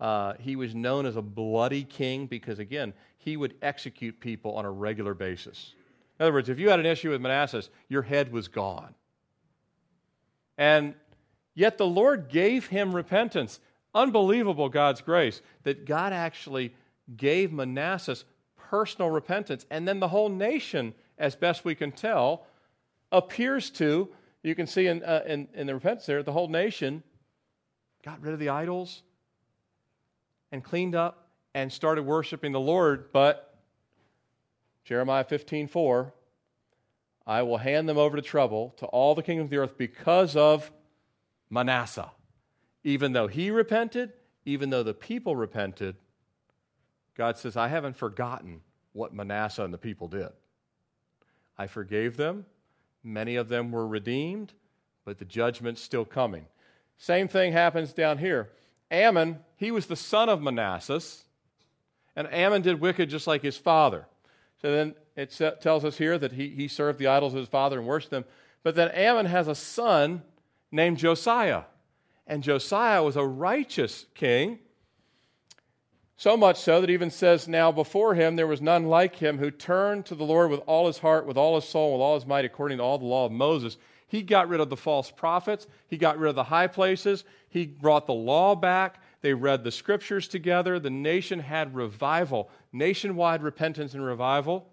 [0.00, 4.64] Uh, he was known as a bloody king because, again, he would execute people on
[4.64, 5.74] a regular basis.
[6.18, 8.94] In other words, if you had an issue with Manasseh, your head was gone.
[10.56, 10.94] And
[11.54, 13.60] yet the Lord gave him repentance.
[13.94, 16.74] Unbelievable God's grace that God actually
[17.16, 18.16] gave Manasseh
[18.56, 19.66] personal repentance.
[19.70, 22.46] And then the whole nation, as best we can tell,
[23.12, 24.08] appears to
[24.42, 27.02] you can see in, uh, in, in the repentance there, the whole nation
[28.02, 29.02] got rid of the idols
[30.50, 33.12] and cleaned up and started worshiping the Lord.
[33.12, 33.54] But
[34.84, 36.14] Jeremiah 15 4,
[37.26, 40.36] I will hand them over to trouble to all the kingdoms of the earth because
[40.36, 40.70] of
[41.50, 42.10] Manasseh.
[42.82, 44.12] Even though he repented,
[44.46, 45.96] even though the people repented,
[47.20, 48.62] God says, I haven't forgotten
[48.94, 50.30] what Manasseh and the people did.
[51.58, 52.46] I forgave them.
[53.04, 54.54] Many of them were redeemed,
[55.04, 56.46] but the judgment's still coming.
[56.96, 58.48] Same thing happens down here.
[58.90, 61.02] Amon, he was the son of Manasseh,
[62.16, 64.06] and Amon did wicked just like his father.
[64.62, 67.76] So then it tells us here that he, he served the idols of his father
[67.78, 68.24] and worshiped them.
[68.62, 70.22] But then Amon has a son
[70.72, 71.64] named Josiah.
[72.26, 74.60] And Josiah was a righteous king.
[76.20, 79.50] So much so that even says, Now before him there was none like him who
[79.50, 82.26] turned to the Lord with all his heart, with all his soul, with all his
[82.26, 83.78] might, according to all the law of Moses.
[84.06, 85.66] He got rid of the false prophets.
[85.86, 87.24] He got rid of the high places.
[87.48, 89.02] He brought the law back.
[89.22, 90.78] They read the scriptures together.
[90.78, 94.68] The nation had revival, nationwide repentance and revival.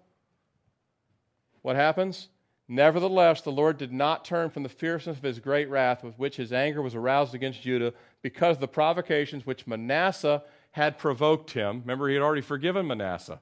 [1.62, 2.28] What happens?
[2.68, 6.36] Nevertheless, the Lord did not turn from the fierceness of his great wrath with which
[6.36, 10.42] his anger was aroused against Judah because of the provocations which Manasseh
[10.78, 11.80] had provoked him.
[11.80, 13.40] Remember, he had already forgiven Manasseh.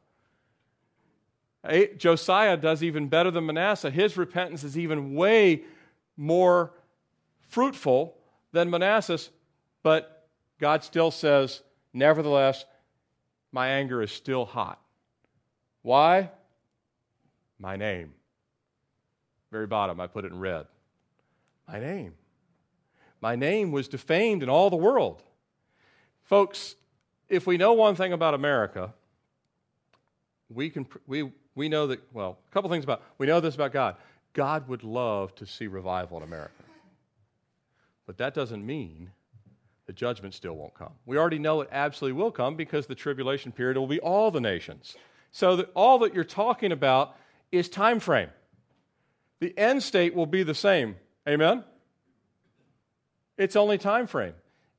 [1.64, 3.90] Eh, Josiah does even better than Manasseh.
[3.90, 5.64] His repentance is even way
[6.16, 6.72] more
[7.48, 8.16] fruitful
[8.52, 9.28] than Manasseh's,
[9.82, 11.60] but God still says,
[11.92, 12.64] Nevertheless,
[13.52, 14.80] my anger is still hot.
[15.82, 16.30] Why?
[17.58, 18.14] My name.
[19.52, 20.66] Very bottom, I put it in red.
[21.68, 22.14] My name.
[23.20, 25.22] My name was defamed in all the world.
[26.22, 26.76] Folks,
[27.28, 28.92] if we know one thing about America,
[30.48, 33.72] we, can, we, we know that, well, a couple things about, we know this about
[33.72, 33.96] God.
[34.32, 36.52] God would love to see revival in America.
[38.06, 39.10] But that doesn't mean
[39.86, 40.92] the judgment still won't come.
[41.06, 44.40] We already know it absolutely will come because the tribulation period will be all the
[44.40, 44.96] nations.
[45.32, 47.16] So that all that you're talking about
[47.50, 48.30] is time frame.
[49.40, 50.96] The end state will be the same.
[51.28, 51.64] Amen.
[53.36, 54.34] It's only time frame.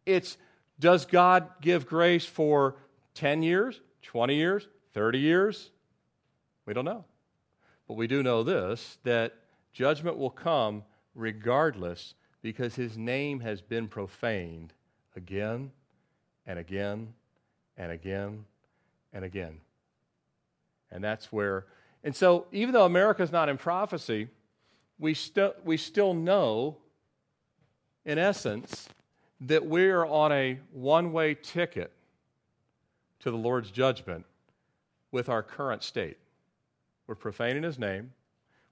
[0.05, 0.37] It's
[0.79, 2.75] does God give grace for
[3.15, 5.71] 10 years, 20 years, 30 years?
[6.65, 7.05] We don't know.
[7.87, 9.33] But we do know this that
[9.71, 10.83] judgment will come
[11.15, 14.73] regardless because his name has been profaned
[15.15, 15.71] again
[16.45, 17.13] and again
[17.77, 18.45] and again
[19.13, 19.59] and again.
[20.91, 21.65] And that's where,
[22.03, 24.29] and so even though America's not in prophecy,
[24.99, 26.77] we, still we still know,
[28.05, 28.87] in essence,
[29.41, 31.91] that we're on a one way ticket
[33.19, 34.25] to the Lord's judgment
[35.11, 36.17] with our current state.
[37.07, 38.11] We're profaning his name.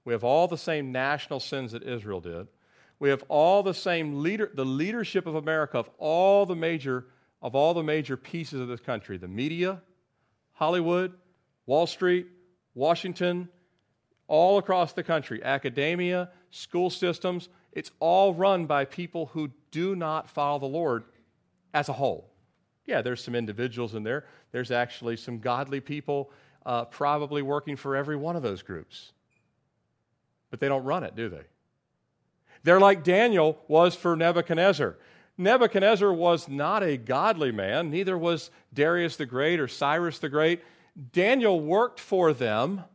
[0.04, 2.48] We have all the same national sins that Israel did.
[3.00, 7.06] We have all the same leader, the leadership of America of all the major
[7.42, 9.82] of all the major pieces of this country, the media,
[10.54, 11.14] Hollywood,
[11.68, 12.28] Wall Street,
[12.74, 13.50] Washington,
[14.28, 20.30] all across the country, academia, school systems, it's all run by people who do not
[20.30, 21.04] follow the Lord
[21.74, 22.32] as a whole.
[22.86, 24.26] Yeah, there's some individuals in there.
[24.52, 26.32] There's actually some godly people
[26.66, 29.12] uh, probably working for every one of those groups.
[30.50, 31.44] But they don't run it, do they?
[32.64, 34.96] They're like Daniel was for Nebuchadnezzar.
[35.38, 40.64] Nebuchadnezzar was not a godly man, neither was Darius the Great or Cyrus the Great.
[41.12, 42.86] Daniel worked for them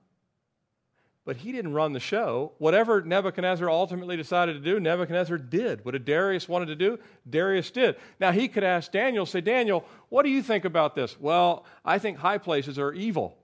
[1.24, 2.52] but he didn't run the show.
[2.58, 5.84] Whatever Nebuchadnezzar ultimately decided to do, Nebuchadnezzar did.
[5.84, 7.96] What Darius wanted to do, Darius did.
[8.18, 11.20] Now he could ask Daniel, say, Daniel, what do you think about this?
[11.20, 13.36] Well, I think high places are evil.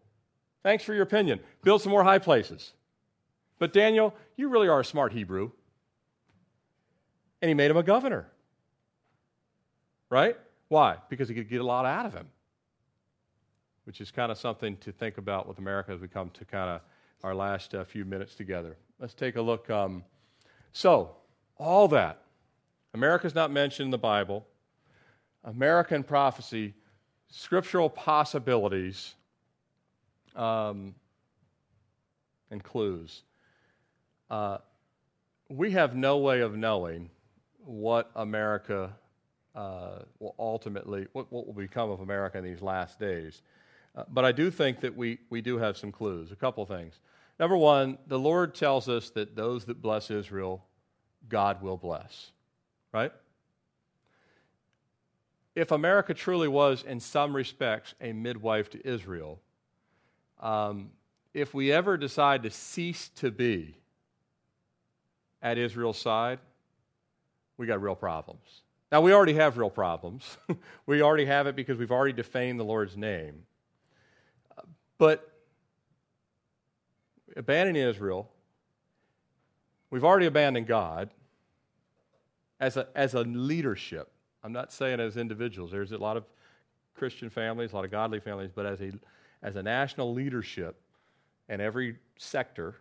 [0.62, 1.40] Thanks for your opinion.
[1.62, 2.72] Build some more high places.
[3.58, 5.50] But Daniel, you really are a smart Hebrew.
[7.42, 8.26] And he made him a governor.
[10.08, 10.36] Right?
[10.68, 10.96] Why?
[11.08, 12.26] Because he could get a lot out of him.
[13.84, 16.70] Which is kind of something to think about with America as we come to kind
[16.70, 16.80] of
[17.22, 18.76] our last uh, few minutes together.
[18.98, 19.68] Let's take a look.
[19.70, 20.04] Um,
[20.72, 21.16] so,
[21.58, 22.22] all that.
[22.94, 24.46] America's not mentioned in the Bible.
[25.44, 26.74] American prophecy,
[27.28, 29.14] scriptural possibilities,
[30.34, 30.94] um,
[32.50, 33.22] and clues.
[34.30, 34.58] Uh,
[35.48, 37.10] we have no way of knowing
[37.64, 38.92] what America
[39.54, 43.42] uh, will ultimately, what, what will become of America in these last days.
[43.96, 47.00] Uh, but I do think that we, we do have some clues, a couple things.
[47.38, 50.64] Number one, the Lord tells us that those that bless Israel,
[51.28, 52.30] God will bless,
[52.92, 53.12] right?
[55.54, 59.40] If America truly was, in some respects, a midwife to Israel,
[60.40, 60.90] um,
[61.32, 63.74] if we ever decide to cease to be
[65.40, 66.38] at Israel's side,
[67.56, 68.62] we got real problems.
[68.92, 70.36] Now, we already have real problems.
[70.86, 73.42] we already have it because we've already defamed the Lord's name.
[74.98, 75.32] But
[77.36, 78.30] abandoning Israel,
[79.90, 81.10] we've already abandoned God
[82.60, 84.10] as a, as a leadership.
[84.42, 85.70] I'm not saying as individuals.
[85.70, 86.24] There's a lot of
[86.94, 88.92] Christian families, a lot of godly families, but as a,
[89.42, 90.80] as a national leadership
[91.48, 92.76] in every sector,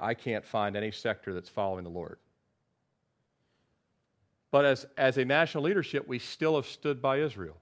[0.00, 2.18] I can't find any sector that's following the Lord.
[4.50, 7.56] But as, as a national leadership, we still have stood by Israel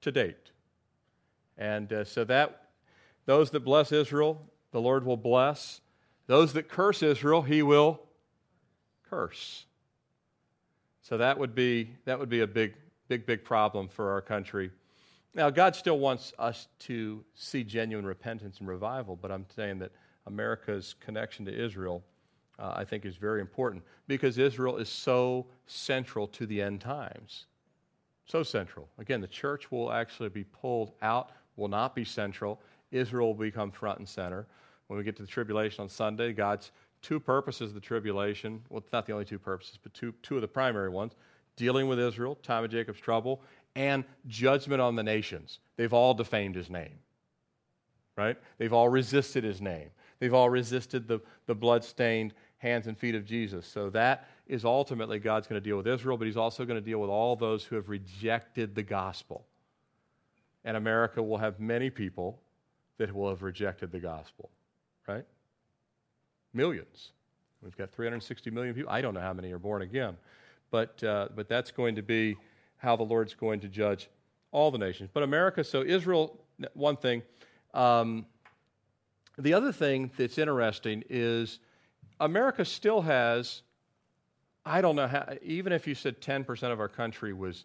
[0.00, 0.50] to date.
[1.56, 2.61] And uh, so that
[3.26, 4.40] Those that bless Israel,
[4.72, 5.80] the Lord will bless.
[6.26, 8.00] Those that curse Israel, he will
[9.08, 9.66] curse.
[11.02, 12.74] So that would be, that would be a big,
[13.08, 14.70] big, big problem for our country.
[15.34, 19.92] Now, God still wants us to see genuine repentance and revival, but I'm saying that
[20.26, 22.02] America's connection to Israel,
[22.58, 27.46] uh, I think, is very important because Israel is so central to the end times.
[28.26, 28.88] So central.
[28.98, 32.60] Again, the church will actually be pulled out, will not be central.
[32.92, 34.46] Israel will become front and center.
[34.86, 36.70] When we get to the tribulation on Sunday, God's
[37.00, 40.36] two purposes of the tribulation, well, it's not the only two purposes, but two, two
[40.36, 41.12] of the primary ones
[41.56, 43.42] dealing with Israel, time of Jacob's trouble,
[43.74, 45.58] and judgment on the nations.
[45.76, 46.98] They've all defamed his name,
[48.16, 48.36] right?
[48.58, 49.90] They've all resisted his name.
[50.18, 53.66] They've all resisted the, the blood-stained hands and feet of Jesus.
[53.66, 56.84] So that is ultimately God's going to deal with Israel, but he's also going to
[56.84, 59.46] deal with all those who have rejected the gospel.
[60.64, 62.38] And America will have many people
[63.02, 64.48] that will have rejected the gospel,
[65.08, 65.24] right?
[66.54, 67.10] Millions.
[67.60, 68.92] We've got 360 million people.
[68.92, 70.16] I don't know how many are born again,
[70.70, 72.36] but, uh, but that's going to be
[72.76, 74.08] how the Lord's going to judge
[74.52, 75.10] all the nations.
[75.12, 76.38] But America, so Israel,
[76.74, 77.24] one thing.
[77.74, 78.24] Um,
[79.36, 81.58] the other thing that's interesting is
[82.20, 83.62] America still has,
[84.64, 87.64] I don't know how, even if you said 10% of our country was,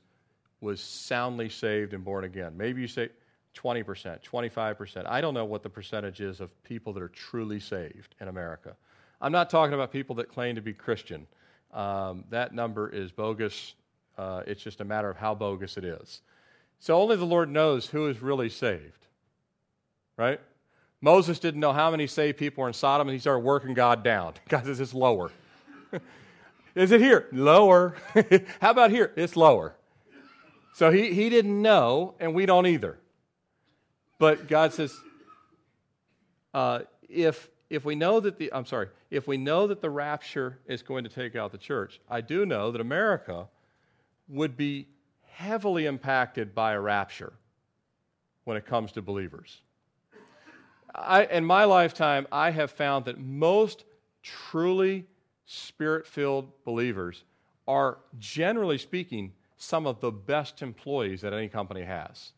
[0.62, 3.10] was soundly saved and born again, maybe you say
[3.58, 5.06] 20%, 25%.
[5.08, 8.76] I don't know what the percentage is of people that are truly saved in America.
[9.20, 11.28] I'm not talking about people that claim to be Christian.
[11.74, 13.74] Um, that number is bogus.
[14.18, 16.22] Uh, it's just a matter of how bogus it is.
[16.80, 19.06] So only the Lord knows who is really saved,
[20.16, 20.40] right?
[21.02, 24.04] Moses didn't know how many saved people were in Sodom, and he started working God
[24.04, 24.34] down.
[24.50, 25.32] God says it's lower.
[26.76, 27.28] is it here?
[27.32, 27.96] Lower.
[28.62, 29.12] how about here?
[29.16, 29.76] It's lower.
[30.74, 33.00] So he, he didn't know, and we don't either.
[34.20, 34.96] But God says,
[36.54, 40.60] uh, if if we know that the I'm sorry, if we know that the rapture
[40.66, 43.48] is going to take out the church, I do know that America
[44.28, 44.88] would be
[45.24, 47.34] heavily impacted by a rapture
[48.46, 49.62] when it comes to believers.
[50.96, 53.84] I, in my lifetime, I have found that most
[54.24, 55.06] truly
[55.46, 57.24] spirit filled believers
[57.68, 62.32] are, generally speaking, some of the best employees that any company has.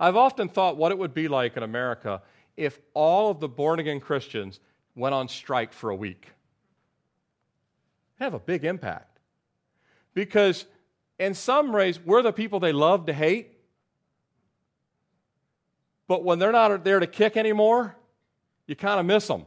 [0.00, 2.22] I've often thought what it would be like in America
[2.56, 4.58] if all of the born again Christians
[4.96, 6.26] went on strike for a week.
[8.16, 9.18] It'd have a big impact.
[10.14, 10.64] Because
[11.18, 13.58] in some ways, we're the people they love to hate.
[16.08, 17.94] But when they're not there to kick anymore,
[18.66, 19.44] you kind of miss them.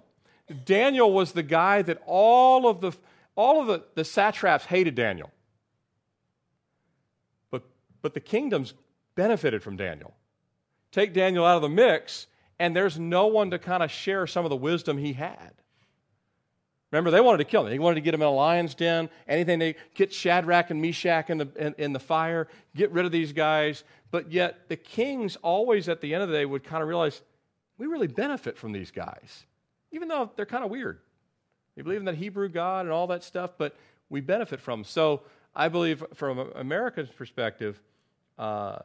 [0.65, 2.91] Daniel was the guy that all of the
[3.35, 5.31] all of the, the satraps hated Daniel.
[7.49, 7.63] But
[8.01, 8.75] but the kingdoms
[9.15, 10.13] benefited from Daniel.
[10.93, 12.27] Take Daniel out of the mix,
[12.59, 15.51] and there's no one to kind of share some of the wisdom he had.
[16.91, 17.71] Remember, they wanted to kill him.
[17.71, 21.31] They wanted to get him in a lion's den, anything they get Shadrach and Meshach
[21.31, 23.83] in the, in, in, the fire, get rid of these guys.
[24.11, 27.23] But yet, the kings always at the end of the day would kind of realize
[27.79, 29.45] we really benefit from these guys,
[29.91, 30.99] even though they're kind of weird.
[31.75, 33.75] They believe in that Hebrew God and all that stuff, but
[34.09, 34.85] we benefit from them.
[34.85, 35.23] So
[35.55, 37.81] I believe, from America's perspective,
[38.37, 38.77] uh,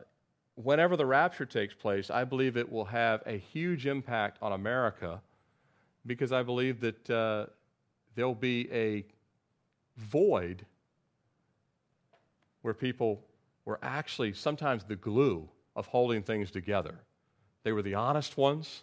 [0.63, 5.21] whenever the rapture takes place, I believe it will have a huge impact on America
[6.07, 7.11] because I believe that.
[7.11, 7.47] Uh,
[8.19, 9.05] there'll be a
[9.97, 10.67] void
[12.63, 13.23] where people
[13.65, 16.97] were actually sometimes the glue of holding things together.
[17.63, 18.83] They were the honest ones.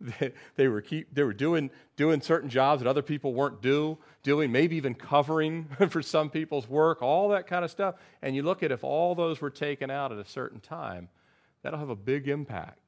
[0.56, 4.50] They, were keep they were doing doing certain jobs that other people weren't do doing,
[4.50, 7.94] maybe even covering for some people's work, all that kind of stuff.
[8.22, 11.08] And you look at if all those were taken out at a certain time,
[11.62, 12.78] that'll have a big impact.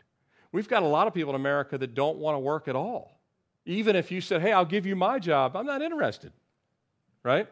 [0.52, 3.20] We've got a lot of people in America that don't want to work at all.
[3.66, 6.32] Even if you said, hey, I'll give you my job, I'm not interested,
[7.22, 7.48] right?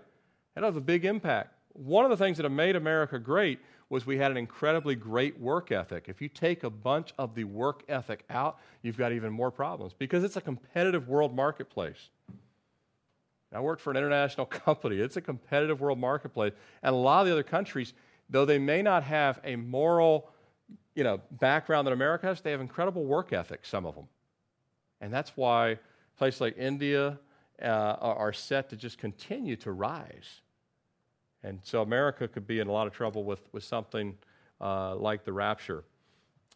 [0.55, 1.51] That'll have a big impact.
[1.73, 3.59] One of the things that have made America great
[3.95, 6.07] was we had an incredibly great work ethic.
[6.09, 9.93] If you take a bunch of the work ethic out, you've got even more problems
[9.97, 12.09] because it's a competitive world marketplace.
[13.53, 14.97] I worked for an international company.
[14.97, 16.55] It's a competitive world marketplace.
[16.83, 17.95] And a lot of the other countries,
[18.29, 20.29] though they may not have a moral
[20.97, 24.09] you know, background that America has, they have incredible work ethic, some of them.
[25.01, 25.79] And that's why
[26.19, 27.21] places like India
[27.63, 27.65] uh,
[28.01, 30.41] are set to just continue to rise.
[31.45, 34.17] And so America could be in a lot of trouble with, with something
[34.63, 35.85] uh, like the rapture.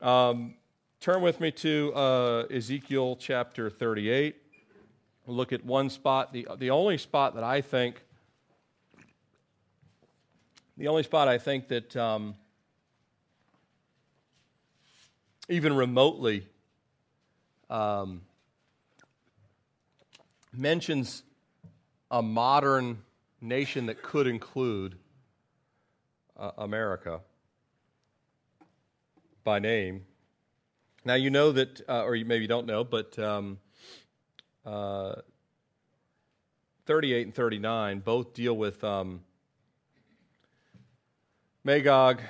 [0.01, 0.55] Um,
[0.99, 4.36] turn with me to uh, Ezekiel chapter 38.
[5.26, 8.03] We'll look at one spot, the, the only spot that I think,
[10.78, 12.34] the only spot I think that um,
[15.51, 16.47] even remotely
[17.68, 18.22] um,
[20.57, 21.24] mentions
[22.11, 23.03] a modern
[23.41, 24.97] nation that could include
[26.36, 27.20] uh, America
[29.45, 30.05] by name.
[31.05, 33.59] Now, you know that, uh, or you maybe don't know, but um,
[34.66, 35.14] uh,
[36.86, 39.20] 38 and 39 both deal with um,
[41.64, 42.20] Magog,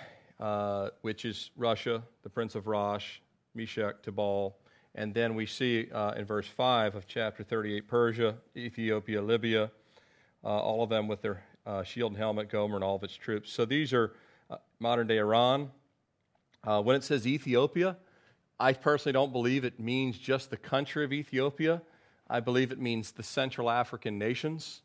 [0.41, 3.19] uh, which is Russia, the prince of Rosh,
[3.55, 4.57] Meshech, Tubal.
[4.95, 9.71] And then we see uh, in verse 5 of chapter 38 Persia, Ethiopia, Libya,
[10.45, 13.53] all of them with their uh, shield and helmet, Gomer, and all of its troops.
[13.53, 14.13] So these are
[14.51, 15.71] uh, modern day Iran.
[16.65, 17.97] Uh, when it says Ethiopia,
[18.59, 21.83] I personally don't believe it means just the country of Ethiopia.
[22.29, 24.83] I believe it means the Central African nations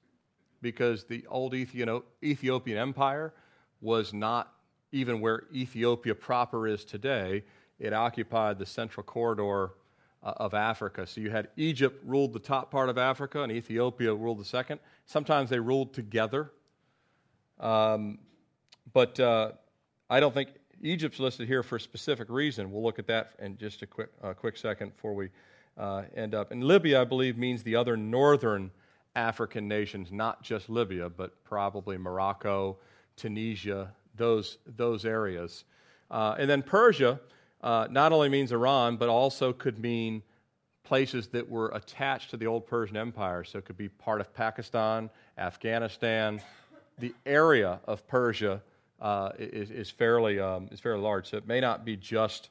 [0.61, 3.33] because the old Ethiopian Empire
[3.81, 4.53] was not
[4.91, 7.43] even where Ethiopia proper is today.
[7.79, 9.67] It occupied the central corridor uh,
[10.23, 11.05] of Africa.
[11.05, 14.79] So you had Egypt ruled the top part of Africa and Ethiopia ruled the second.
[15.05, 16.51] Sometimes they ruled together.
[17.59, 18.19] Um,
[18.93, 19.51] but uh,
[20.09, 20.49] I don't think
[20.81, 22.71] Egypt's listed here for a specific reason.
[22.71, 25.29] We'll look at that in just a quick, uh, quick second before we
[25.77, 26.51] uh, end up.
[26.51, 28.71] And Libya, I believe, means the other northern
[29.15, 32.77] African nations, not just Libya, but probably Morocco,
[33.15, 35.65] Tunisia, those, those areas.
[36.09, 37.19] Uh, and then Persia
[37.63, 40.21] uh, not only means Iran, but also could mean
[40.83, 43.43] places that were attached to the old Persian Empire.
[43.45, 46.41] So it could be part of Pakistan, Afghanistan.
[46.99, 48.61] The area of Persia
[49.01, 51.29] uh, is, is, fairly, um, is fairly large.
[51.29, 52.49] So it may not be just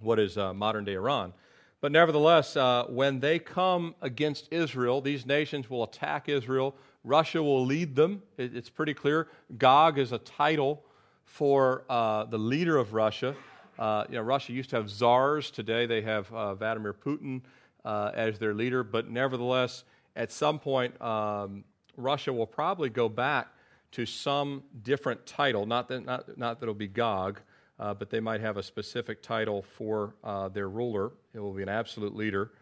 [0.00, 1.32] what is uh, modern day Iran.
[1.80, 6.76] But nevertheless, uh, when they come against Israel, these nations will attack Israel.
[7.04, 8.22] Russia will lead them.
[8.38, 9.28] It, it's pretty clear.
[9.58, 10.84] Gog is a title
[11.24, 13.34] for uh, the leader of Russia.
[13.78, 15.50] Uh, you know, Russia used to have czars.
[15.50, 17.42] Today they have uh, Vladimir Putin
[17.84, 18.82] uh, as their leader.
[18.82, 21.64] But nevertheless, at some point, um,
[21.96, 23.48] Russia will probably go back
[23.92, 25.66] to some different title.
[25.66, 27.40] Not that, not, not that it'll be Gog,
[27.78, 31.12] uh, but they might have a specific title for uh, their ruler.
[31.34, 32.52] It will be an absolute leader.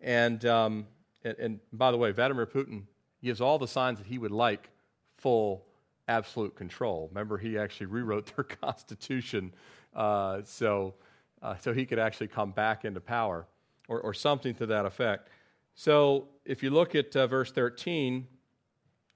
[0.00, 0.86] And, um,
[1.24, 2.82] and, and, by the way, Vladimir Putin
[3.22, 4.68] gives all the signs that he would like
[5.16, 5.64] full,
[6.08, 7.08] absolute control.
[7.10, 9.52] Remember, he actually rewrote their constitution
[9.94, 10.94] uh, so,
[11.42, 13.46] uh, so he could actually come back into power
[13.88, 15.28] or, or something to that effect.
[15.74, 18.26] So if you look at uh, verse 13,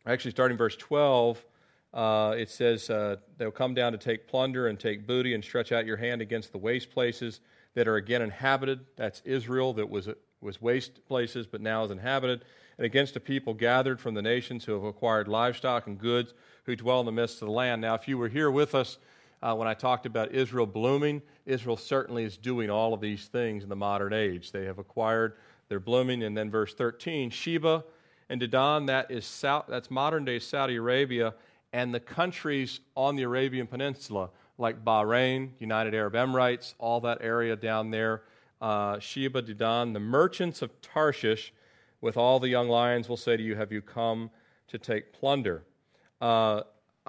[0.07, 1.45] actually starting verse 12,
[1.95, 5.72] uh, it says, uh, They'll come down to take plunder and take booty and stretch
[5.72, 7.41] out your hand against the waste places
[7.74, 8.81] that are again inhabited.
[8.97, 10.09] That's Israel, that was,
[10.41, 12.45] was waste places, but now is inhabited.
[12.76, 16.76] And against a people gathered from the nations who have acquired livestock and goods, who
[16.76, 17.81] dwell in the midst of the land.
[17.81, 18.99] Now, if you were here with us
[19.43, 23.62] uh, when I talked about Israel blooming, Israel certainly is doing all of these things
[23.62, 24.53] in the modern age.
[24.53, 25.36] They have acquired,
[25.68, 26.22] they're blooming.
[26.22, 27.84] And then verse 13, Sheba
[28.28, 31.34] and Dedan, that is South, that's modern day Saudi Arabia,
[31.72, 37.55] and the countries on the Arabian Peninsula, like Bahrain, United Arab Emirates, all that area
[37.57, 38.22] down there,
[38.61, 41.53] uh, Sheba, Dedan, the merchants of Tarshish,
[42.01, 44.30] with all the young lions will say to you, Have you come
[44.68, 45.64] to take plunder?
[46.20, 46.62] Uh,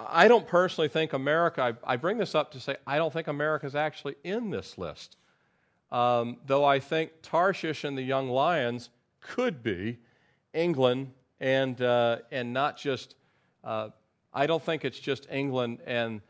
[0.08, 3.28] I don't personally think America, I, I, bring this up to say, I don't think
[3.28, 5.16] America is actually in this list.
[5.90, 8.90] Um, though I think Tarshish and the Young Lions
[9.20, 9.98] could be
[10.54, 13.16] England and, uh, and not just,
[13.64, 13.88] uh,
[14.32, 16.20] I don't think it's just England and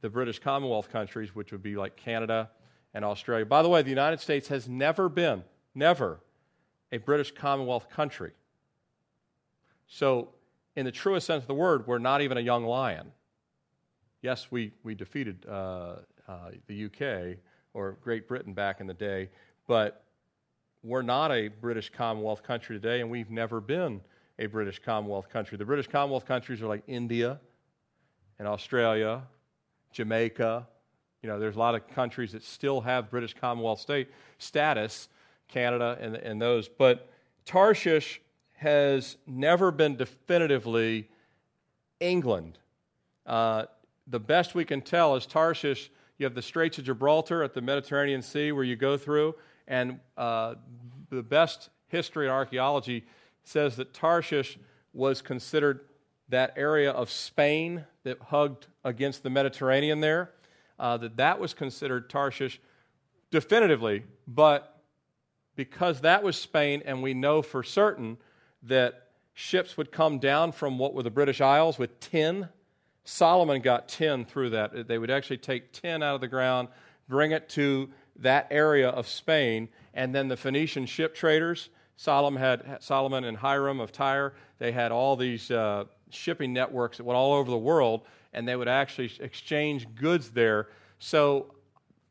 [0.00, 2.50] the British Commonwealth countries, which would be like Canada
[2.94, 3.44] and Australia.
[3.44, 6.20] By the way, the United States has never been, never,
[6.90, 8.32] a British Commonwealth country.
[9.86, 10.30] So,
[10.76, 13.12] in the truest sense of the word, we're not even a young lion.
[14.22, 15.96] Yes, we, we defeated uh,
[16.28, 17.38] uh, the UK
[17.72, 19.30] or Great Britain back in the day,
[19.66, 20.04] but
[20.82, 24.02] we're not a British Commonwealth country today, and we've never been
[24.38, 25.56] a British Commonwealth country.
[25.56, 27.40] The British Commonwealth countries are like India
[28.38, 29.22] and Australia,
[29.92, 30.66] Jamaica.
[31.22, 34.08] You know, there's a lot of countries that still have British Commonwealth state
[34.38, 35.08] status,
[35.48, 36.68] Canada and, and those.
[36.68, 37.08] But
[37.46, 38.20] Tarshish
[38.54, 41.08] has never been definitively
[42.00, 42.58] England.
[43.26, 43.64] Uh,
[44.10, 45.90] the best we can tell is Tarshish.
[46.18, 49.34] You have the Straits of Gibraltar at the Mediterranean Sea where you go through,
[49.66, 50.56] and uh,
[51.08, 53.04] the best history and archaeology
[53.44, 54.58] says that Tarshish
[54.92, 55.80] was considered
[56.28, 60.30] that area of Spain that hugged against the Mediterranean there,
[60.78, 62.60] uh, that that was considered Tarshish
[63.30, 64.80] definitively, but
[65.56, 68.18] because that was Spain, and we know for certain
[68.62, 72.48] that ships would come down from what were the British Isles with tin
[73.10, 74.86] Solomon got tin through that.
[74.86, 76.68] They would actually take tin out of the ground,
[77.08, 77.90] bring it to
[78.20, 79.68] that area of Spain.
[79.94, 84.92] And then the Phoenician ship traders, Solomon, had, Solomon and Hiram of Tyre, they had
[84.92, 88.02] all these uh, shipping networks that went all over the world,
[88.32, 90.68] and they would actually exchange goods there.
[91.00, 91.52] So,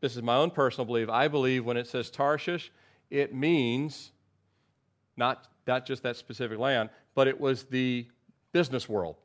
[0.01, 1.07] this is my own personal belief.
[1.07, 2.73] I believe when it says Tarshish,
[3.09, 4.11] it means
[5.15, 8.05] not, not just that specific land, but it was the
[8.51, 9.15] business world.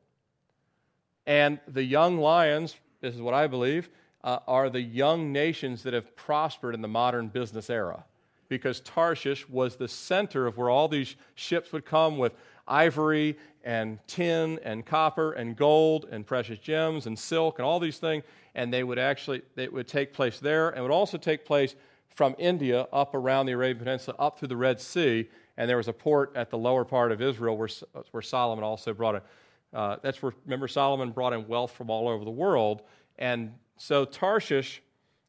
[1.26, 3.88] And the young lions, this is what I believe,
[4.22, 8.04] uh, are the young nations that have prospered in the modern business era.
[8.48, 12.34] Because Tarshish was the center of where all these ships would come with
[12.68, 17.98] ivory and tin and copper and gold and precious gems and silk and all these
[17.98, 18.24] things.
[18.54, 21.74] And they would actually, they would take place there and would also take place
[22.14, 25.28] from India up around the Arabian Peninsula up through the Red Sea.
[25.56, 27.68] And there was a port at the lower part of Israel where,
[28.10, 29.22] where Solomon also brought it.
[29.74, 32.82] Uh, that's where, remember, Solomon brought in wealth from all over the world.
[33.18, 34.80] And so Tarshish,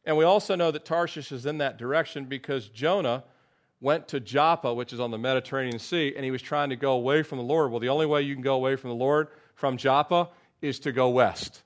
[0.05, 3.23] and we also know that Tarshish is in that direction because Jonah
[3.81, 6.93] went to Joppa, which is on the Mediterranean Sea, and he was trying to go
[6.93, 7.71] away from the Lord.
[7.71, 10.29] Well, the only way you can go away from the Lord from Joppa
[10.61, 11.63] is to go west.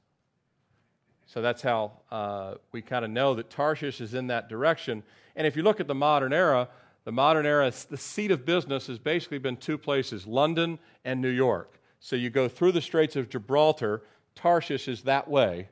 [1.28, 5.04] So that's how uh, we kind of know that Tarshish is in that direction.
[5.36, 6.70] And if you look at the modern era,
[7.04, 11.30] the modern era, the seat of business has basically been two places London and New
[11.30, 11.79] York.
[12.00, 14.04] So you go through the Straits of Gibraltar,
[14.36, 15.68] Tarshish is that way,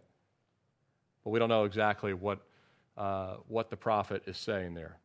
[1.23, 2.39] but we don't know exactly what,
[2.97, 4.97] uh, what the prophet is saying there.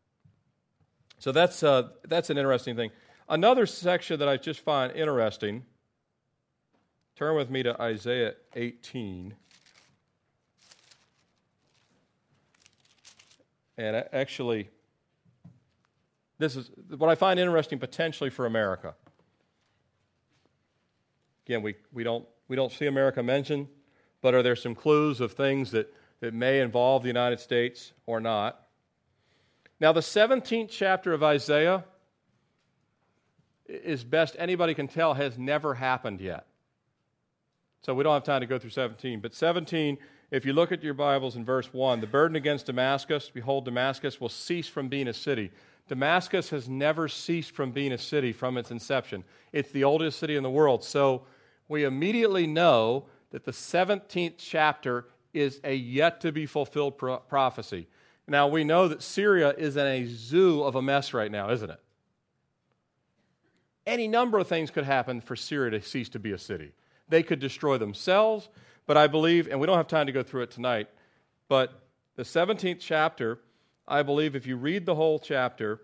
[1.19, 2.91] So that's, uh, that's an interesting thing.
[3.29, 5.65] Another section that I just find interesting,
[7.15, 9.35] turn with me to Isaiah 18.
[13.79, 14.69] And actually,
[16.39, 18.95] this is what I find interesting potentially for America.
[21.47, 23.69] Again, we, we, don't, we don't see America mentioned,
[24.21, 28.21] but are there some clues of things that, that may involve the United States or
[28.21, 28.67] not?
[29.81, 31.85] Now, the 17th chapter of Isaiah,
[33.73, 36.47] is best anybody can tell, has never happened yet.
[37.83, 39.21] So we don't have time to go through 17.
[39.21, 39.99] But 17,
[40.31, 44.21] if you look at your Bibles in verse 1, the burden against Damascus, behold, Damascus
[44.21, 45.51] will cease from being a city.
[45.89, 49.25] Damascus has never ceased from being a city from its inception.
[49.53, 50.85] It's the oldest city in the world.
[50.85, 51.23] So
[51.69, 57.89] we immediately know that the 17th chapter is a yet to be fulfilled pro- prophecy.
[58.29, 61.71] Now, we know that Syria is in a zoo of a mess right now, isn't
[61.71, 61.81] it?
[63.87, 66.73] Any number of things could happen for Syria to cease to be a city.
[67.09, 68.49] They could destroy themselves,
[68.87, 70.89] but I believe, and we don't have time to go through it tonight,
[71.49, 71.83] but
[72.15, 73.41] the 17th chapter,
[73.87, 75.81] I believe if you read the whole chapter,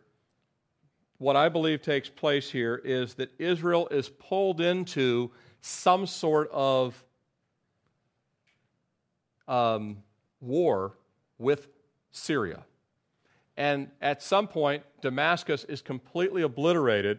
[1.18, 7.04] what I believe takes place here is that Israel is pulled into some sort of
[9.48, 9.98] um,
[10.40, 10.94] war
[11.38, 11.68] with
[12.12, 12.64] Syria.
[13.56, 17.18] And at some point, Damascus is completely obliterated.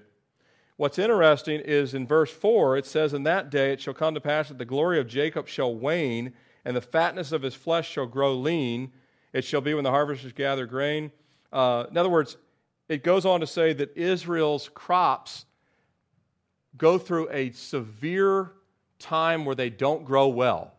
[0.78, 4.22] What's interesting is in verse 4, it says, In that day it shall come to
[4.22, 8.06] pass that the glory of Jacob shall wane, and the fatness of his flesh shall
[8.06, 8.94] grow lean.
[9.34, 11.12] It shall be when the harvesters gather grain.
[11.52, 12.38] Uh, in other words,
[12.88, 15.46] it goes on to say that Israel's crops
[16.78, 18.52] go through a severe
[18.98, 20.74] time where they don't grow well.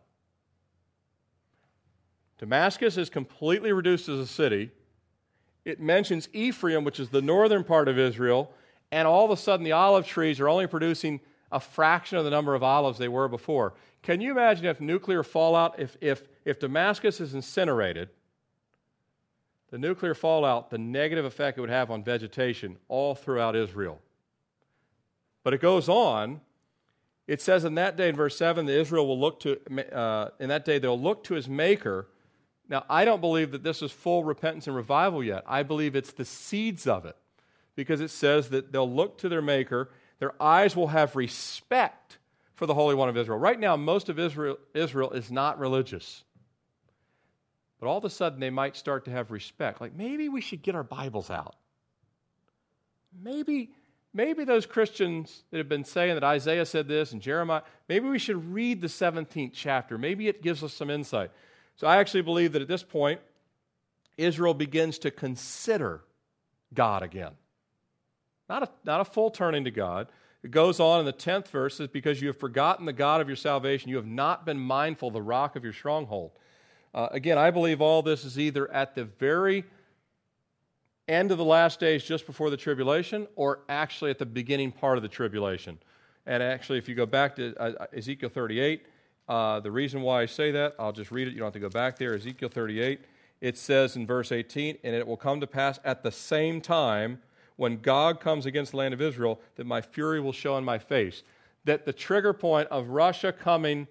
[2.37, 4.71] Damascus is completely reduced as a city.
[5.63, 8.51] It mentions Ephraim, which is the northern part of Israel,
[8.91, 11.21] and all of a sudden the olive trees are only producing
[11.51, 13.73] a fraction of the number of olives they were before.
[14.01, 18.09] Can you imagine if nuclear fallout, if, if, if Damascus is incinerated,
[19.71, 23.99] the nuclear fallout, the negative effect it would have on vegetation all throughout Israel?
[25.43, 26.41] But it goes on.
[27.27, 29.59] It says in that day, in verse 7, that Israel will look to,
[29.95, 32.07] uh, in that day, they'll look to his maker
[32.71, 35.43] now, I don't believe that this is full repentance and revival yet.
[35.45, 37.17] I believe it's the seeds of it
[37.75, 42.17] because it says that they'll look to their Maker, their eyes will have respect
[42.55, 43.37] for the Holy One of Israel.
[43.37, 46.23] Right now, most of Israel, Israel is not religious.
[47.81, 49.81] But all of a sudden, they might start to have respect.
[49.81, 51.55] Like, maybe we should get our Bibles out.
[53.19, 53.71] Maybe,
[54.13, 58.19] maybe those Christians that have been saying that Isaiah said this and Jeremiah, maybe we
[58.19, 59.97] should read the 17th chapter.
[59.97, 61.31] Maybe it gives us some insight.
[61.75, 63.19] So I actually believe that at this point,
[64.15, 66.03] Israel begins to consider
[66.75, 67.31] God again.
[68.47, 70.07] Not a, not a full turning to God.
[70.43, 73.35] It goes on in the 10th verse, Because you have forgotten the God of your
[73.35, 76.31] salvation, you have not been mindful of the rock of your stronghold.
[76.93, 79.63] Uh, again, I believe all this is either at the very
[81.07, 84.97] end of the last days, just before the tribulation, or actually at the beginning part
[84.97, 85.77] of the tribulation.
[86.25, 88.85] And actually, if you go back to uh, Ezekiel 38,
[89.27, 91.31] uh, the reason why I say that, I'll just read it.
[91.31, 92.13] You don't have to go back there.
[92.15, 93.01] Ezekiel 38.
[93.39, 97.19] it says in verse 18, and it will come to pass at the same time
[97.55, 100.77] when God comes against the land of Israel that my fury will show in my
[100.77, 101.23] face.
[101.63, 103.87] That the trigger point of Russia coming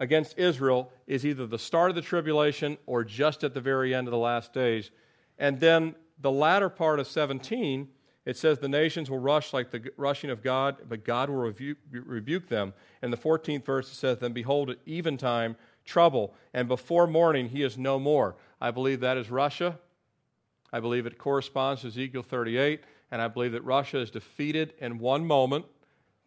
[0.00, 4.08] against Israel is either the start of the tribulation or just at the very end
[4.08, 4.90] of the last days.
[5.38, 7.86] And then the latter part of 17,
[8.24, 11.78] it says the nations will rush like the rushing of God, but God will rebuke,
[11.92, 12.72] rebuke them.
[13.02, 17.76] And the 14th verse, says, Then behold, at eventime, trouble, and before morning he is
[17.76, 18.36] no more.
[18.60, 19.78] I believe that is Russia.
[20.72, 22.80] I believe it corresponds to Ezekiel 38,
[23.10, 25.66] and I believe that Russia is defeated in one moment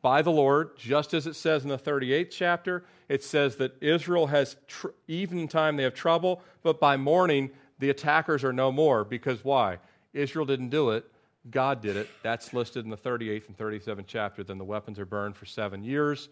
[0.03, 2.83] by the Lord, just as it says in the 38th chapter.
[3.07, 7.49] It says that Israel has, tr- even time they have trouble, but by morning
[7.79, 9.05] the attackers are no more.
[9.05, 9.79] Because why?
[10.13, 11.09] Israel didn't do it,
[11.49, 12.09] God did it.
[12.21, 14.43] That's listed in the 38th and 37th chapter.
[14.43, 16.27] Then the weapons are burned for seven years,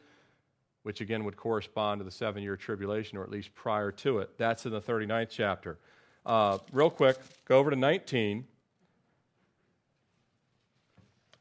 [0.84, 4.38] which again would correspond to the seven year tribulation, or at least prior to it.
[4.38, 5.80] That's in the 39th chapter.
[6.26, 8.46] Uh, real quick, go over to 19.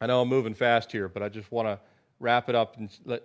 [0.00, 1.78] I know I'm moving fast here, but I just want to
[2.20, 3.22] wrap it up and let,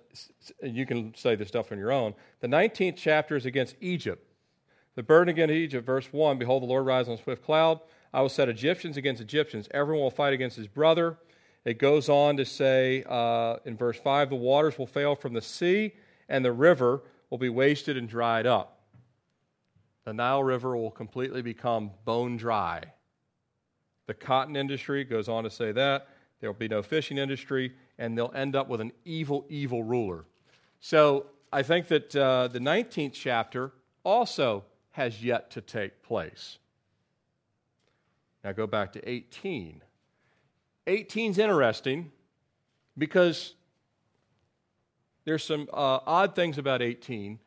[0.64, 2.16] you can say this stuff on your own.
[2.40, 4.26] The 19th chapter is against Egypt.
[4.96, 7.82] The burden against Egypt, verse 1 Behold, the Lord rises on a swift cloud.
[8.14, 9.68] I will set Egyptians against Egyptians.
[9.72, 11.18] Everyone will fight against his brother.
[11.66, 15.42] It goes on to say uh, in verse 5 the waters will fail from the
[15.42, 15.94] sea,
[16.30, 18.80] and the river will be wasted and dried up.
[20.06, 22.84] The Nile River will completely become bone dry.
[24.08, 26.08] The cotton industry goes on to say that.
[26.40, 30.26] There will be no fishing industry, and they'll end up with an evil, evil ruler.
[30.80, 33.72] So I think that uh, the 19th chapter
[34.04, 36.58] also has yet to take place.
[38.44, 39.82] Now go back to 18.
[40.88, 42.12] 18 is interesting
[42.98, 43.56] because
[45.26, 47.40] there's some uh, odd things about 18.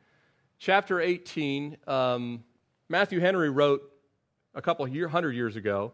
[0.58, 2.42] Chapter 18, um,
[2.88, 3.82] Matthew Henry wrote
[4.54, 5.92] a couple year, hundred years ago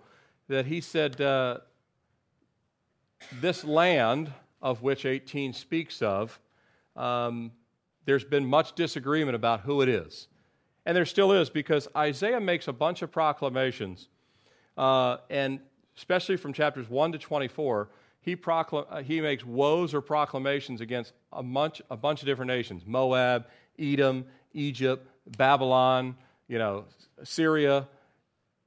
[0.48, 1.59] that he said, uh,
[3.40, 4.32] This land
[4.65, 6.41] of which 18 speaks of,
[6.97, 7.53] um,
[8.07, 10.27] there's been much disagreement about who it is.
[10.87, 14.09] And there still is because Isaiah makes a bunch of proclamations,
[14.77, 15.61] uh, and
[15.97, 17.91] especially from chapters 1 to 24,
[18.23, 22.49] he, procl- uh, he makes woes or proclamations against a bunch, a bunch of different
[22.49, 23.47] nations Moab,
[23.79, 25.07] Edom, Egypt,
[25.37, 26.17] Babylon,
[26.49, 26.87] you know,
[27.23, 27.87] Syria,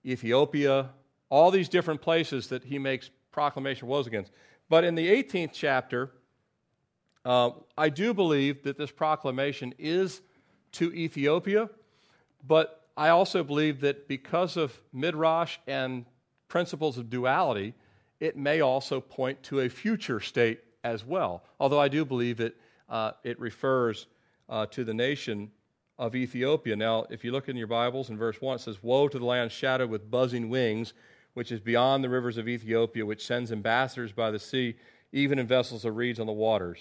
[0.06, 0.90] Ethiopia,
[1.30, 4.32] all these different places that he makes proclamation woes against.
[4.70, 6.12] But in the 18th chapter,
[7.24, 10.22] uh, I do believe that this proclamation is
[10.74, 11.70] to Ethiopia,
[12.46, 16.06] but I also believe that because of Midrash and
[16.48, 17.74] principles of duality,
[18.20, 21.44] it may also point to a future state as well.
[21.60, 22.58] Although I do believe it,
[22.90, 24.08] uh, it refers
[24.50, 25.52] uh, to the nation
[26.00, 26.76] of Ethiopia.
[26.76, 29.26] Now, if you look in your Bibles in verse 1, it says, Woe to the
[29.26, 30.94] land shadowed with buzzing wings,
[31.38, 34.74] which is beyond the rivers of Ethiopia, which sends ambassadors by the sea,
[35.12, 36.80] even in vessels of reeds on the waters.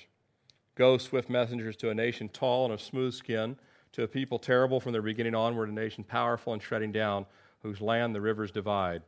[0.76, 3.59] Go, swift messengers, to a nation tall and of smooth skin,
[3.92, 7.26] to a people terrible from their beginning onward, a nation powerful and treading down,
[7.62, 9.02] whose land the rivers divide.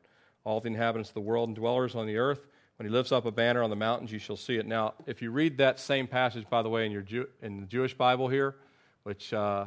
[0.44, 2.46] All the inhabitants of the world and dwellers on the earth,
[2.76, 4.66] when he lifts up a banner on the mountains, you shall see it.
[4.66, 7.66] Now, if you read that same passage, by the way, in, your Jew- in the
[7.66, 8.56] Jewish Bible here,
[9.04, 9.64] which uh,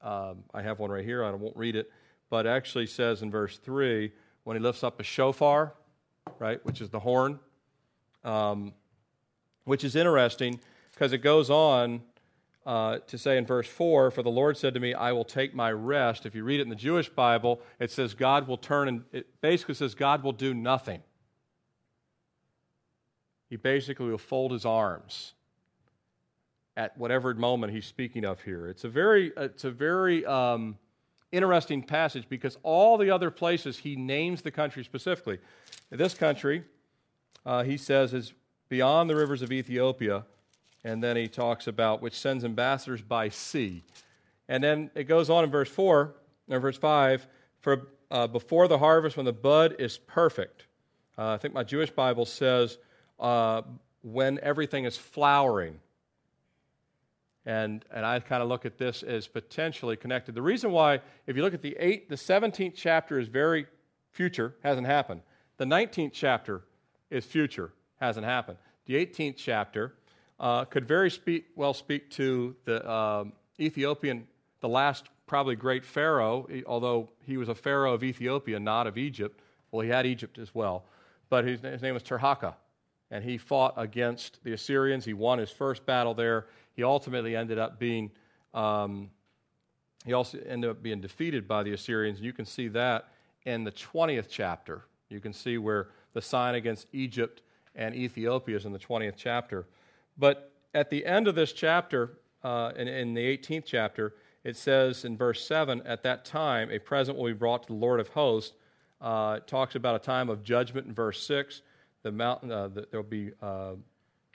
[0.00, 1.90] um, I have one right here, I won't read it,
[2.30, 4.10] but actually says in verse 3
[4.46, 5.74] when he lifts up a shofar,
[6.38, 7.40] right, which is the horn,
[8.22, 8.72] um,
[9.64, 10.60] which is interesting
[10.92, 12.00] because it goes on
[12.64, 15.52] uh, to say in verse 4 For the Lord said to me, I will take
[15.52, 16.26] my rest.
[16.26, 19.26] If you read it in the Jewish Bible, it says God will turn, and it
[19.40, 21.02] basically says God will do nothing.
[23.50, 25.34] He basically will fold his arms
[26.76, 28.68] at whatever moment he's speaking of here.
[28.68, 30.78] It's a very, it's a very um,
[31.36, 35.38] interesting passage because all the other places he names the country specifically.
[35.90, 36.64] This country,
[37.44, 38.32] uh, he says, is
[38.68, 40.24] beyond the rivers of Ethiopia,
[40.84, 43.84] and then he talks about which sends ambassadors by sea.
[44.48, 46.14] And then it goes on in verse 4,
[46.48, 47.26] or verse 5,
[47.60, 50.66] for uh, before the harvest, when the bud is perfect.
[51.18, 52.78] Uh, I think my Jewish Bible says
[53.18, 53.62] uh,
[54.02, 55.80] when everything is flowering.
[57.46, 60.34] And, and I kind of look at this as potentially connected.
[60.34, 63.66] The reason why, if you look at the eight, the 17th chapter is very
[64.10, 65.20] future, hasn't happened.
[65.56, 66.62] The 19th chapter
[67.08, 68.58] is future, hasn't happened.
[68.86, 69.94] The 18th chapter
[70.40, 74.26] uh, could very speak, well speak to the um, Ethiopian,
[74.60, 79.40] the last probably great Pharaoh, although he was a Pharaoh of Ethiopia, not of Egypt.
[79.70, 80.84] Well, he had Egypt as well.
[81.28, 82.54] But his, his name was Tirhakah
[83.10, 85.04] and he fought against the Assyrians.
[85.04, 86.46] He won his first battle there.
[86.74, 88.10] He ultimately ended up being
[88.54, 89.10] um,
[90.06, 92.20] he also ended up being defeated by the Assyrians.
[92.20, 93.08] You can see that
[93.44, 94.84] in the 20th chapter.
[95.08, 97.42] You can see where the sign against Egypt
[97.74, 99.66] and Ethiopia is in the 20th chapter.
[100.16, 105.04] But at the end of this chapter, uh, in, in the 18th chapter, it says
[105.04, 108.08] in verse 7 At that time, a present will be brought to the Lord of
[108.08, 108.54] hosts.
[109.00, 111.62] Uh, it talks about a time of judgment in verse 6.
[112.06, 113.72] The mountain, uh, the, there'll be uh,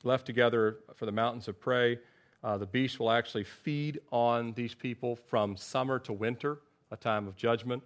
[0.04, 2.00] left together for the mountains of prey.
[2.44, 6.60] Uh, the beast will actually feed on these people from summer to winter,
[6.92, 7.82] a time of judgment.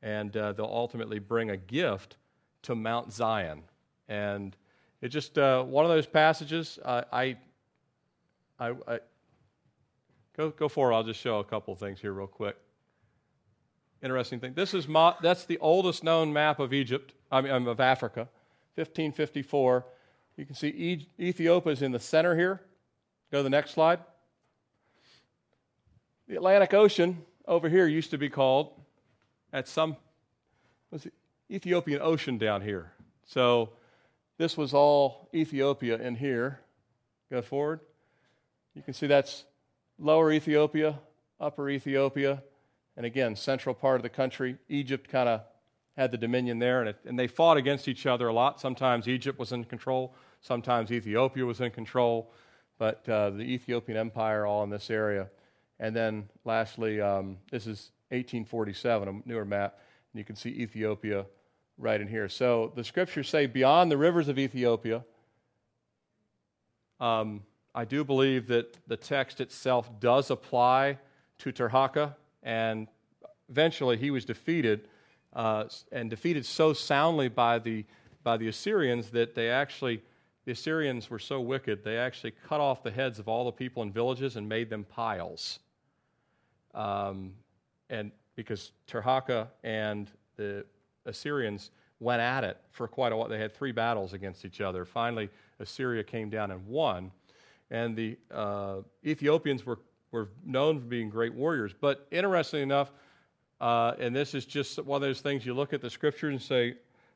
[0.00, 2.16] And uh, they'll ultimately bring a gift
[2.62, 3.64] to Mount Zion.
[4.08, 4.56] And
[5.02, 6.78] it's just uh, one of those passages.
[6.82, 7.36] I,
[8.58, 9.00] I, I,
[10.38, 10.94] go, go forward.
[10.94, 12.56] I'll just show a couple things here, real quick.
[14.02, 14.54] Interesting thing.
[14.54, 14.86] This is
[15.20, 18.30] that's the oldest known map of Egypt, I mean, of Africa,
[18.76, 19.86] 1554.
[20.36, 22.60] You can see Ethiopia is in the center here.
[23.32, 24.00] Go to the next slide.
[26.28, 28.72] The Atlantic Ocean over here used to be called,
[29.52, 29.96] at some,
[30.90, 31.06] was
[31.50, 32.92] Ethiopian Ocean down here.
[33.24, 33.70] So
[34.38, 36.60] this was all Ethiopia in here.
[37.30, 37.80] Go forward.
[38.74, 39.44] You can see that's
[39.98, 40.98] lower Ethiopia,
[41.40, 42.42] upper Ethiopia,
[42.96, 44.56] and again, central part of the country.
[44.68, 45.42] Egypt kind of
[45.96, 48.60] had the dominion there, and, it, and they fought against each other a lot.
[48.60, 52.30] Sometimes Egypt was in control, sometimes Ethiopia was in control,
[52.78, 55.28] but uh, the Ethiopian Empire all in this area.
[55.78, 59.78] And then lastly, um, this is 1847, a newer map,
[60.12, 61.26] and you can see Ethiopia
[61.78, 62.28] right in here.
[62.28, 65.04] So the scriptures say, beyond the rivers of Ethiopia,
[67.00, 67.42] um,
[67.74, 70.98] I do believe that the text itself does apply
[71.38, 72.88] to Tirhakah, and
[73.50, 74.88] eventually he was defeated,
[75.36, 77.84] uh, and defeated so soundly by the,
[78.24, 80.02] by the Assyrians that they actually,
[80.46, 83.82] the Assyrians were so wicked, they actually cut off the heads of all the people
[83.82, 85.60] in villages and made them piles.
[86.74, 87.34] Um,
[87.90, 90.64] and because Tirhakah and the
[91.04, 91.70] Assyrians
[92.00, 93.28] went at it for quite a while.
[93.28, 94.84] They had three battles against each other.
[94.84, 95.30] Finally,
[95.60, 97.10] Assyria came down and won.
[97.70, 99.78] And the uh, Ethiopians were,
[100.12, 101.74] were known for being great warriors.
[101.78, 102.90] But interestingly enough,
[103.60, 106.42] uh, and this is just one of those things you look at the scriptures and
[106.42, 106.74] say,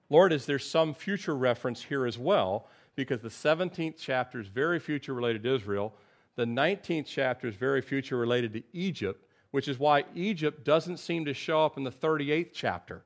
[0.08, 2.66] Lord, is there some future reference here as well?
[2.96, 5.94] Because the 17th chapter is very future related to Israel.
[6.36, 11.24] The 19th chapter is very future related to Egypt, which is why Egypt doesn't seem
[11.26, 13.04] to show up in the 38th chapter.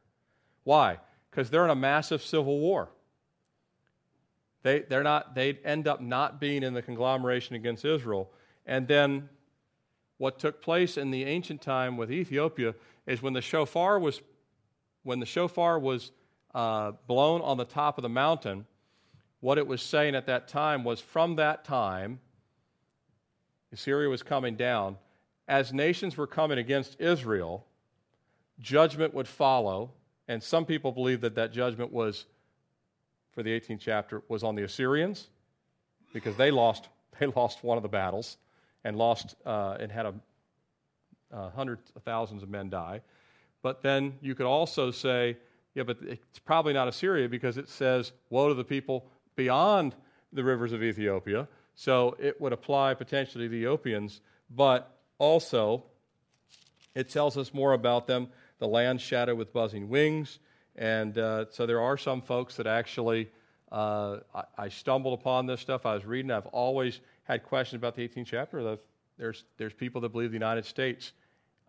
[0.63, 0.99] Why?
[1.31, 2.89] Because they're in a massive civil war.
[4.63, 8.31] They, they're not, they end up not being in the conglomeration against Israel.
[8.65, 9.29] And then
[10.17, 12.75] what took place in the ancient time with Ethiopia
[13.07, 14.21] is when the shofar was,
[15.03, 16.13] when the shofar was
[16.55, 18.67] uh, blown on the top of the mountain,
[19.41, 22.21] what it was saying at that time was from that time,
[23.73, 24.97] Assyria was coming down.
[25.49, 27.67] As nations were coming against Israel,
[28.61, 29.91] judgment would follow
[30.29, 32.27] and some people believe that that judgment was,
[33.33, 35.29] for the 18th chapter, was on the Assyrians
[36.13, 36.89] because they lost,
[37.19, 38.39] they lost one of the battles
[38.85, 40.15] and lost uh, and had a,
[41.35, 43.01] uh, hundreds of thousands of men die.
[43.63, 45.37] But then you could also say,
[45.75, 49.07] yeah, but it's probably not Assyria because it says, woe to the people
[49.37, 49.95] beyond
[50.33, 51.49] the rivers of Ethiopia.
[51.75, 54.21] So it would apply potentially to the Ethiopians,
[54.51, 55.85] but also
[56.95, 58.29] it tells us more about them
[58.59, 60.39] the land shadow with buzzing wings.
[60.77, 63.31] And uh, so there are some folks that actually,
[63.73, 65.87] uh, I, I, stumbled upon this stuff.
[65.87, 66.31] I was reading.
[66.31, 68.79] I've always had questions about the 18th chapter.
[69.17, 71.13] There's, there's people that believe the United States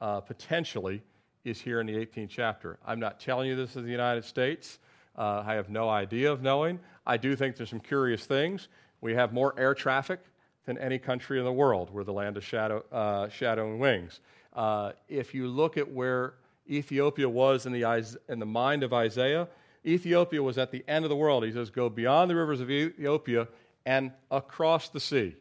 [0.02, 1.02] uh, potentially
[1.44, 2.80] is here in the 18th chapter.
[2.86, 4.80] I'm not telling you this is the United States.
[5.18, 6.80] Uh, I have no idea of knowing.
[7.06, 8.68] I do think there's some curious things.
[9.02, 10.20] We have more air traffic
[10.66, 11.92] than any country in the world.
[11.92, 14.20] We're the land of shadow, uh, shadow and wings.
[14.54, 16.34] Uh, if you look at where
[16.70, 19.48] Ethiopia was in the, in the mind of Isaiah.
[19.86, 21.44] Ethiopia was at the end of the world.
[21.44, 23.48] He says, Go beyond the rivers of Ethiopia
[23.86, 25.36] and across the sea.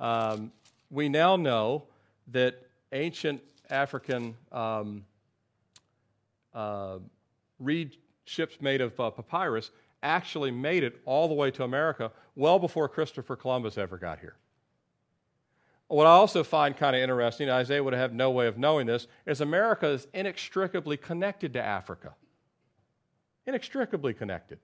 [0.00, 0.52] Um,
[0.90, 1.84] we now know
[2.28, 3.42] that ancient
[3.72, 5.04] African um,
[6.54, 6.98] uh,
[7.58, 9.70] reed ships made of uh, papyrus
[10.02, 14.36] actually made it all the way to America well before Christopher Columbus ever got here.
[15.88, 19.06] What I also find kind of interesting, Isaiah would have no way of knowing this,
[19.26, 22.14] is America is inextricably connected to Africa.
[23.46, 24.58] Inextricably connected.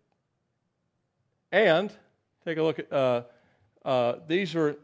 [1.53, 1.93] And
[2.45, 3.23] take a look at uh,
[3.85, 4.77] uh, these are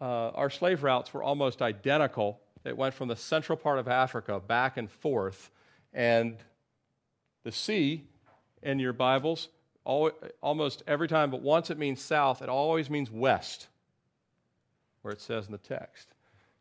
[0.00, 2.39] uh, our slave routes were almost identical.
[2.64, 5.50] It went from the central part of Africa back and forth,
[5.92, 6.36] and
[7.42, 8.04] the sea
[8.62, 9.48] in your Bibles
[9.84, 13.68] almost every time, but once it means south, it always means west
[15.02, 16.08] where it says in the text.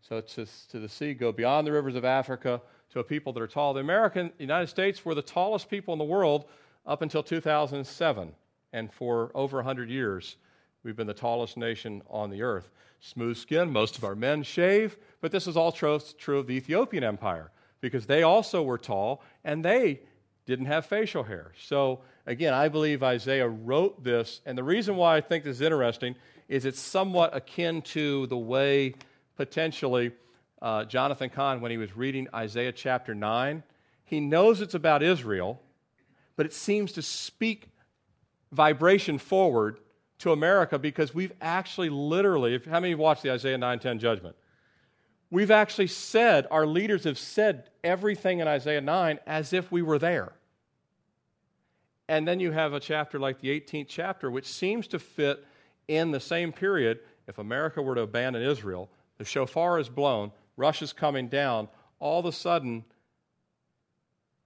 [0.01, 3.41] So to, to the sea, go beyond the rivers of Africa to a people that
[3.41, 3.73] are tall.
[3.73, 6.45] The American United States were the tallest people in the world
[6.85, 8.31] up until 2007.
[8.71, 10.37] And for over 100 years,
[10.83, 12.69] we've been the tallest nation on the earth.
[13.01, 16.53] Smooth skin, most of our men shave, but this is all true, true of the
[16.53, 17.51] Ethiopian Empire
[17.81, 20.01] because they also were tall and they
[20.45, 21.51] didn't have facial hair.
[21.61, 25.61] So, again, I believe Isaiah wrote this, and the reason why I think this is
[25.61, 26.15] interesting
[26.47, 28.95] is it's somewhat akin to the way
[29.37, 30.11] potentially
[30.61, 33.63] uh, Jonathan Cahn, when he was reading Isaiah chapter 9,
[34.03, 35.61] he knows it's about Israel,
[36.35, 37.69] but it seems to speak
[38.51, 39.79] vibration forward
[40.19, 44.35] to America because we've actually literally, if, how many watched the Isaiah 9:10 judgment?
[45.31, 49.99] We've actually said, our leaders have said everything in Isaiah 9 as if we were
[49.99, 50.33] there.
[52.07, 55.45] And then you have a chapter like the 18th chapter, which seems to fit
[55.87, 56.99] in the same period.
[57.27, 58.89] If America were to abandon Israel,
[59.19, 61.67] the shofar is blown, Russia's coming down,
[61.99, 62.83] all of a sudden,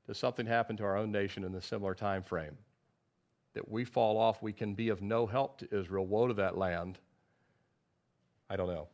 [0.05, 2.57] does something happen to our own nation in a similar time frame?
[3.53, 6.05] That we fall off, we can be of no help to Israel.
[6.05, 6.97] Woe to that land.
[8.49, 8.87] I don't know.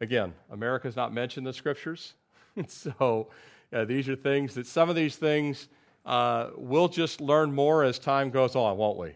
[0.00, 2.14] Again, America America's not mentioned in the scriptures.
[2.66, 3.28] so
[3.72, 5.68] uh, these are things that some of these things
[6.06, 9.14] uh, we'll just learn more as time goes on, won't we?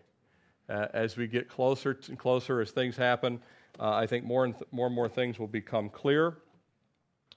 [0.69, 3.41] Uh, as we get closer and closer, as things happen,
[3.81, 6.37] uh, I think more and, th- more and more things will become clear.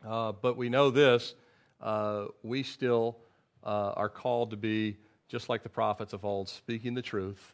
[0.06, 1.36] Uh, but we know this
[1.82, 3.18] uh, we still
[3.64, 4.98] uh, are called to be
[5.28, 7.54] just like the prophets of old, speaking the truth,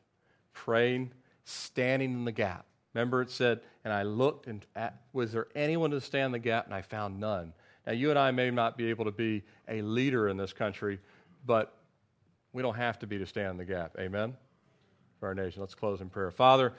[0.54, 1.12] praying,
[1.44, 2.66] standing in the gap.
[2.94, 6.66] Remember, it said, and I looked, and at, was there anyone to stand the gap?
[6.66, 7.54] And I found none.
[7.88, 11.00] Now, you and I may not be able to be a leader in this country,
[11.46, 11.76] but
[12.54, 13.96] we don't have to be to stand in the gap.
[14.00, 14.38] Amen?
[15.20, 15.60] For our nation.
[15.62, 16.30] Let's close in prayer.
[16.30, 16.72] Father,